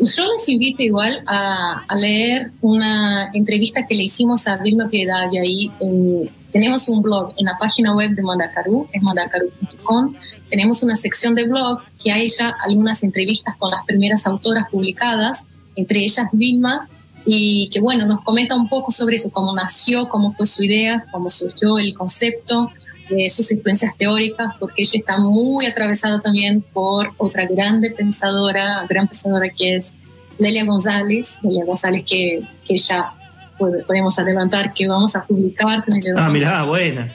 yo 0.00 0.24
les 0.32 0.48
invito 0.48 0.82
igual 0.82 1.22
a, 1.26 1.84
a, 1.86 1.96
leer 1.96 2.50
una 2.60 3.30
entrevista 3.32 3.86
que 3.86 3.94
le 3.94 4.04
hicimos 4.04 4.48
a 4.48 4.56
Vilma 4.56 4.88
Piedad 4.88 5.28
y 5.30 5.38
ahí 5.38 5.72
en, 5.80 6.30
tenemos 6.54 6.88
un 6.88 7.02
blog 7.02 7.32
en 7.36 7.46
la 7.46 7.58
página 7.58 7.96
web 7.96 8.12
de 8.12 8.22
Mandacaru, 8.22 8.86
es 8.92 9.02
mandacaru.com. 9.02 10.14
Tenemos 10.48 10.84
una 10.84 10.94
sección 10.94 11.34
de 11.34 11.48
blog 11.48 11.80
que 12.00 12.12
hay 12.12 12.28
ya 12.28 12.54
algunas 12.64 13.02
entrevistas 13.02 13.56
con 13.56 13.72
las 13.72 13.84
primeras 13.84 14.24
autoras 14.24 14.70
publicadas, 14.70 15.48
entre 15.74 16.04
ellas 16.04 16.28
Vilma, 16.32 16.88
y 17.26 17.68
que 17.70 17.80
bueno, 17.80 18.06
nos 18.06 18.20
comenta 18.20 18.54
un 18.54 18.68
poco 18.68 18.92
sobre 18.92 19.16
eso, 19.16 19.30
cómo 19.30 19.52
nació, 19.52 20.08
cómo 20.08 20.30
fue 20.30 20.46
su 20.46 20.62
idea, 20.62 21.04
cómo 21.10 21.28
surgió 21.28 21.76
el 21.76 21.92
concepto, 21.92 22.70
de 23.08 23.28
sus 23.28 23.50
influencias 23.52 23.96
teóricas, 23.96 24.48
porque 24.58 24.82
ella 24.82 24.98
está 24.98 25.18
muy 25.18 25.66
atravesada 25.66 26.20
también 26.20 26.62
por 26.72 27.12
otra 27.16 27.46
grande 27.46 27.90
pensadora, 27.90 28.86
gran 28.88 29.06
pensadora 29.08 29.48
que 29.48 29.76
es 29.76 29.94
Lelia 30.38 30.64
González, 30.64 31.38
Lelia 31.42 31.64
González 31.64 32.04
que, 32.06 32.42
que 32.66 32.76
ya 32.76 33.12
podemos 33.58 34.18
adelantar 34.18 34.72
que 34.72 34.88
vamos 34.88 35.14
a 35.16 35.24
publicar. 35.24 35.84
Ah, 36.16 36.28
mirá, 36.28 36.64
buena. 36.64 37.12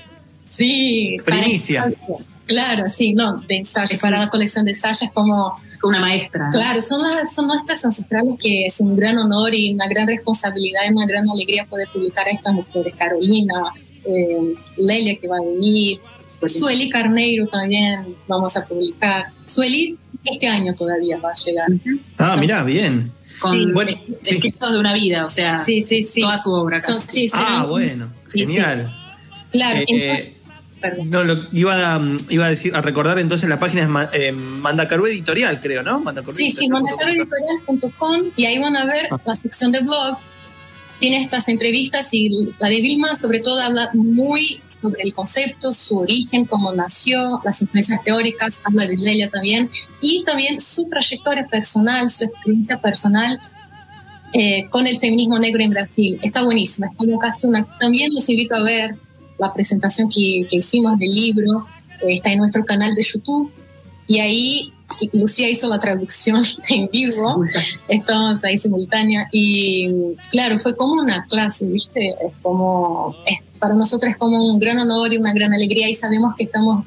Sí. 0.58 1.18
Primicia. 1.26 1.92
Claro, 2.46 2.90
sí, 2.90 3.14
no, 3.14 3.38
de 3.48 3.58
ensayos, 3.58 4.00
para 4.00 4.20
la 4.20 4.30
colección 4.30 4.66
de 4.66 4.72
ensayos 4.72 5.12
como 5.14 5.60
una 5.84 6.00
maestra. 6.00 6.50
Claro, 6.52 6.82
son, 6.82 7.04
las, 7.04 7.34
son 7.34 7.48
nuestras 7.48 7.86
ancestrales 7.86 8.34
que 8.40 8.66
es 8.66 8.82
un 8.82 8.96
gran 8.96 9.18
honor 9.18 9.54
y 9.54 9.74
una 9.74 9.88
gran 9.88 10.08
responsabilidad 10.08 10.82
y 10.88 10.92
una 10.92 11.06
gran 11.06 11.30
alegría 11.30 11.66
poder 11.66 11.88
publicar 11.94 12.26
a 12.26 12.32
estas 12.32 12.54
mujeres. 12.54 12.96
Carolina, 12.98 13.54
eh, 14.06 14.54
Lelia 14.78 15.18
que 15.18 15.28
va 15.28 15.38
a 15.38 15.42
venir, 15.42 16.00
Sueli 16.46 16.90
Carneiro 16.90 17.48
también 17.48 18.16
vamos 18.28 18.56
a 18.58 18.66
publicar. 18.66 19.28
Sueli 19.46 19.98
este 20.24 20.48
año 20.48 20.74
todavía 20.76 21.18
va 21.18 21.32
a 21.32 21.34
llegar. 21.34 21.68
Ah, 22.18 22.38
mira, 22.38 22.64
bien. 22.64 23.12
Con 23.40 23.54
sí. 23.54 23.72
bueno, 23.72 23.92
escritos 24.26 24.74
de 24.74 24.80
una 24.80 24.94
vida, 24.94 25.26
o 25.26 25.30
sea, 25.30 25.64
sí, 25.64 25.82
sí, 25.82 26.02
sí. 26.02 26.22
toda 26.22 26.38
su 26.38 26.52
obra. 26.52 26.82
Son, 26.84 27.00
sí, 27.00 27.30
ah, 27.34 27.66
bueno, 27.68 28.12
genial. 28.32 28.94
Claro, 29.52 29.80
eh, 29.80 29.86
entonces, 29.88 31.06
no, 31.06 31.24
lo, 31.24 31.48
iba, 31.52 31.96
a, 31.96 32.02
iba 32.30 32.46
a 32.46 32.50
decir, 32.50 32.76
a 32.76 32.82
recordar 32.82 33.20
entonces 33.20 33.50
la 33.50 33.60
página 33.60 34.10
es 34.14 34.22
eh, 34.22 34.32
Mandacaru 34.32 35.06
Editorial, 35.08 35.60
creo, 35.60 35.84
¿no? 35.84 36.00
Mandacaru 36.00 36.36
sí, 36.36 36.52
sí, 36.52 36.70
mandacarueditorial.com 36.70 38.32
y 38.36 38.46
ahí 38.46 38.60
van 38.60 38.76
a 38.76 38.86
ver 38.86 39.08
Ah. 39.12 39.20
la 39.26 39.36
sección 39.36 39.72
de 39.72 39.82
blog. 39.82 40.18
Tiene 41.00 41.24
estas 41.24 41.48
entrevistas 41.48 42.14
y 42.14 42.30
la 42.60 42.70
de 42.70 42.82
Vilma 42.82 43.16
sobre 43.16 43.40
todo 43.40 43.62
habla 43.62 43.90
muy 43.94 44.62
sobre 44.82 45.04
el 45.04 45.14
concepto, 45.14 45.74
su 45.74 45.98
origen, 45.98 46.46
cómo 46.46 46.74
nació, 46.74 47.42
las 47.44 47.62
influencias 47.62 48.04
teóricas, 48.04 48.62
habla 48.66 48.86
de 48.86 48.98
Lelia 48.98 49.30
también, 49.30 49.70
y 50.02 50.24
también 50.24 50.60
su 50.60 50.88
trayectoria 50.88 51.48
personal, 51.48 52.10
su 52.10 52.26
experiencia 52.26 52.80
personal 52.80 53.40
eh, 54.34 54.68
con 54.70 54.88
el 54.88 55.00
feminismo 55.00 55.40
negro 55.40 55.64
en 55.64 55.72
Brasil. 55.72 56.20
Está 56.22 56.44
buenísima, 56.44 56.88
es 56.88 56.96
como 56.96 57.18
casi 57.20 57.46
una... 57.46 57.66
También 57.80 58.12
les 58.14 58.30
invito 58.30 58.56
a 58.56 58.62
ver 58.62 58.96
la 59.38 59.54
presentación 59.54 60.10
que, 60.10 60.48
que 60.50 60.58
hicimos 60.58 60.98
del 61.00 61.14
libro, 61.14 61.66
eh, 62.02 62.16
está 62.16 62.32
en 62.32 62.40
nuestro 62.40 62.64
canal 62.64 62.94
de 62.96 63.04
YouTube, 63.04 63.52
y 64.08 64.20
ahí 64.20 64.74
Lucía 65.14 65.50
hizo 65.50 65.68
la 65.68 65.80
traducción 65.80 66.44
en 66.70 66.90
vivo, 66.90 67.44
estamos 67.88 68.44
ahí 68.44 68.58
simultánea, 68.58 69.28
y 69.32 69.90
claro, 70.30 70.60
fue 70.60 70.76
como 70.76 71.02
una 71.02 71.26
clase, 71.26 71.66
¿viste? 71.68 72.10
Es 72.10 72.34
como... 72.42 73.16
Es, 73.26 73.40
para 73.60 73.76
nosotros 73.76 74.14
es 74.14 74.18
como 74.18 74.42
un 74.42 74.58
gran 74.58 74.80
honor 74.80 75.14
y 75.14 75.18
una 75.18 75.34
gran 75.34 75.54
alegría 75.54 75.90
y 75.90 75.94
sabemos 75.94 76.34
que 76.36 76.46
estamos 76.46 76.86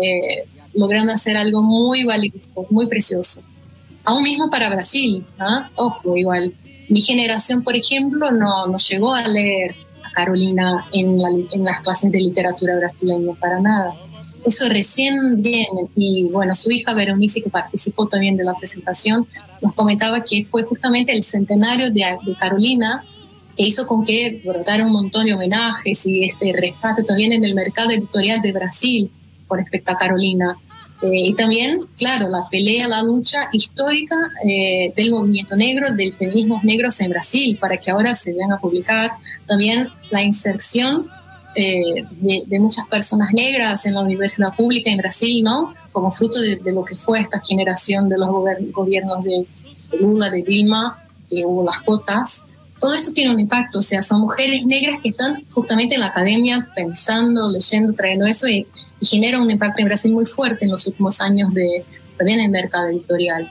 eh, 0.00 0.44
logrando 0.74 1.12
hacer 1.12 1.36
algo 1.36 1.62
muy 1.62 2.04
valioso, 2.04 2.48
muy 2.70 2.86
precioso. 2.86 3.42
Aún 4.04 4.22
mismo 4.22 4.48
para 4.50 4.70
Brasil, 4.70 5.24
ojo, 5.76 6.16
igual. 6.16 6.52
Mi 6.88 7.00
generación, 7.00 7.62
por 7.62 7.76
ejemplo, 7.76 8.30
no, 8.30 8.66
no 8.66 8.76
llegó 8.76 9.14
a 9.14 9.26
leer 9.28 9.74
a 10.04 10.10
Carolina 10.12 10.86
en, 10.92 11.20
la, 11.20 11.28
en 11.28 11.64
las 11.64 11.80
clases 11.80 12.10
de 12.10 12.20
literatura 12.20 12.76
brasileña, 12.76 13.32
para 13.40 13.60
nada. 13.60 13.94
Eso 14.44 14.68
recién 14.68 15.40
viene. 15.40 15.88
Y 15.94 16.24
bueno, 16.24 16.54
su 16.54 16.70
hija 16.70 16.94
Berenice, 16.94 17.42
que 17.42 17.50
participó 17.50 18.06
también 18.06 18.36
de 18.36 18.44
la 18.44 18.54
presentación, 18.54 19.26
nos 19.60 19.74
comentaba 19.74 20.24
que 20.24 20.44
fue 20.44 20.64
justamente 20.64 21.12
el 21.12 21.22
centenario 21.22 21.90
de, 21.90 22.04
de 22.24 22.34
Carolina 22.38 23.04
que 23.56 23.64
hizo 23.64 23.86
con 23.86 24.04
que 24.04 24.40
brotara 24.44 24.86
un 24.86 24.92
montón 24.92 25.26
de 25.26 25.34
homenajes 25.34 26.06
y 26.06 26.24
este 26.24 26.52
rescate 26.52 27.02
también 27.02 27.32
en 27.32 27.44
el 27.44 27.54
mercado 27.54 27.90
editorial 27.90 28.40
de 28.40 28.52
Brasil 28.52 29.10
con 29.46 29.58
respecto 29.58 29.92
a 29.92 29.98
Carolina. 29.98 30.56
Eh, 31.02 31.28
y 31.28 31.34
también, 31.34 31.80
claro, 31.96 32.28
la 32.28 32.46
pelea, 32.48 32.86
la 32.86 33.02
lucha 33.02 33.48
histórica 33.52 34.16
eh, 34.46 34.92
del 34.96 35.10
movimiento 35.10 35.56
negro, 35.56 35.92
del 35.92 36.12
feminismo 36.12 36.60
negros 36.62 37.00
en 37.00 37.10
Brasil, 37.10 37.58
para 37.60 37.76
que 37.76 37.90
ahora 37.90 38.14
se 38.14 38.32
venga 38.32 38.54
a 38.54 38.60
publicar. 38.60 39.10
También 39.46 39.88
la 40.10 40.22
inserción 40.22 41.08
eh, 41.54 42.04
de, 42.10 42.42
de, 42.46 42.60
muchas 42.60 42.86
personas 42.86 43.32
negras 43.32 43.86
en 43.86 43.94
la 43.94 44.00
universidad 44.00 44.54
pública 44.54 44.90
en 44.90 44.98
Brasil, 44.98 45.42
¿no? 45.42 45.74
Como 45.92 46.10
fruto 46.10 46.40
de, 46.40 46.56
de 46.56 46.72
lo 46.72 46.84
que 46.84 46.96
fue 46.96 47.20
esta 47.20 47.40
generación 47.40 48.08
de 48.08 48.18
los 48.18 48.28
gobiernos 48.72 49.22
de 49.24 49.46
Lula, 50.00 50.30
de 50.30 50.42
Dilma, 50.42 50.98
que 51.28 51.44
hubo 51.44 51.64
las 51.64 51.80
cuotas 51.82 52.46
todo 52.82 52.94
eso 52.94 53.12
tiene 53.12 53.32
un 53.32 53.38
impacto, 53.38 53.78
o 53.78 53.82
sea, 53.82 54.02
son 54.02 54.22
mujeres 54.22 54.66
negras 54.66 54.96
que 55.00 55.10
están 55.10 55.44
justamente 55.50 55.94
en 55.94 56.00
la 56.00 56.08
academia 56.08 56.66
pensando, 56.74 57.48
leyendo, 57.48 57.92
trayendo 57.92 58.26
eso 58.26 58.48
y, 58.48 58.66
y 58.98 59.06
genera 59.06 59.40
un 59.40 59.48
impacto 59.48 59.82
en 59.82 59.86
Brasil 59.86 60.12
muy 60.12 60.26
fuerte 60.26 60.64
en 60.64 60.72
los 60.72 60.84
últimos 60.88 61.20
años 61.20 61.54
de 61.54 61.84
también 62.18 62.40
en 62.40 62.46
el 62.46 62.50
mercado 62.50 62.88
editorial. 62.88 63.48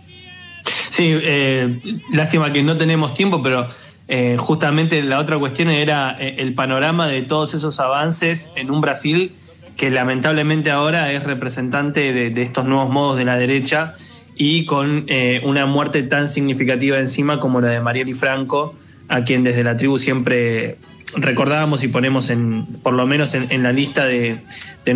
Sí, 0.90 1.06
eh, 1.08 1.80
lástima 2.12 2.52
que 2.52 2.62
no 2.62 2.78
tenemos 2.78 3.14
tiempo, 3.14 3.42
pero 3.42 3.70
eh, 4.08 4.36
justamente 4.38 5.02
la 5.04 5.20
otra 5.20 5.38
cuestión 5.38 5.70
era 5.70 6.18
eh, 6.20 6.36
el 6.40 6.54
panorama 6.54 7.08
de 7.08 7.22
todos 7.22 7.54
esos 7.54 7.80
avances 7.80 8.52
en 8.56 8.72
un 8.72 8.82
Brasil 8.82 9.34
que 9.78 9.90
lamentablemente 9.90 10.70
ahora 10.70 11.12
es 11.12 11.24
representante 11.24 12.12
de, 12.12 12.42
estos 12.42 12.66
nuevos 12.66 12.90
modos 12.90 13.18
de 13.18 13.26
la 13.26 13.38
derecha 13.38 13.96
y 14.36 14.66
con 14.66 15.06
eh, 15.08 15.42
una 15.44 15.66
muerte 15.66 16.04
tan 16.04 16.28
significativa 16.28 17.00
encima 17.00 17.40
como 17.40 17.62
la 17.62 17.70
de 17.70 17.80
Marieli 17.80 18.14
Franco, 18.14 18.76
a 19.08 19.24
quien 19.24 19.44
desde 19.44 19.64
la 19.64 19.78
tribu 19.78 19.98
siempre 19.98 20.78
recordábamos 21.16 21.84
y 21.84 21.88
ponemos 21.88 22.30
en, 22.30 22.66
por 22.84 22.94
lo 22.94 23.08
menos 23.08 23.34
en, 23.34 23.64
la 23.64 23.72
lista 23.72 24.06
de, 24.06 24.40
de 24.86 24.94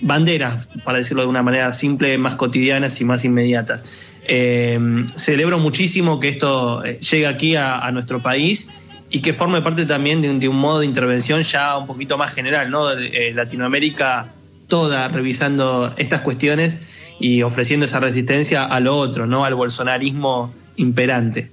banderas, 0.00 0.66
para 0.84 0.98
decirlo 0.98 1.22
de 1.22 1.28
una 1.28 1.42
manera 1.42 1.72
simple, 1.72 2.16
más 2.18 2.34
cotidianas 2.34 3.00
y 3.00 3.04
más 3.04 3.24
inmediatas. 3.24 3.84
Eh, 4.26 4.78
celebro 5.16 5.58
muchísimo 5.58 6.20
que 6.20 6.28
esto 6.28 6.82
llegue 6.82 7.26
aquí 7.26 7.56
a, 7.56 7.90
nuestro 7.92 8.20
país 8.20 8.70
y 9.10 9.22
que 9.22 9.32
forme 9.32 9.60
parte 9.62 9.86
también 9.86 10.20
de 10.20 10.48
un, 10.48 10.56
modo 10.56 10.80
de 10.80 10.86
intervención 10.86 11.42
ya 11.42 11.76
un 11.76 11.86
poquito 11.86 12.16
más 12.16 12.32
general, 12.32 12.70
¿no? 12.70 12.92
Eh, 12.92 13.32
Latinoamérica 13.34 14.28
toda 14.68 15.08
revisando 15.08 15.92
estas 15.96 16.20
cuestiones 16.20 16.80
y 17.18 17.42
ofreciendo 17.42 17.84
esa 17.84 18.00
resistencia 18.00 18.64
a 18.64 18.80
lo 18.80 18.96
otro, 18.96 19.26
¿no? 19.26 19.44
Al 19.44 19.54
bolsonarismo 19.54 20.54
imperante. 20.76 21.50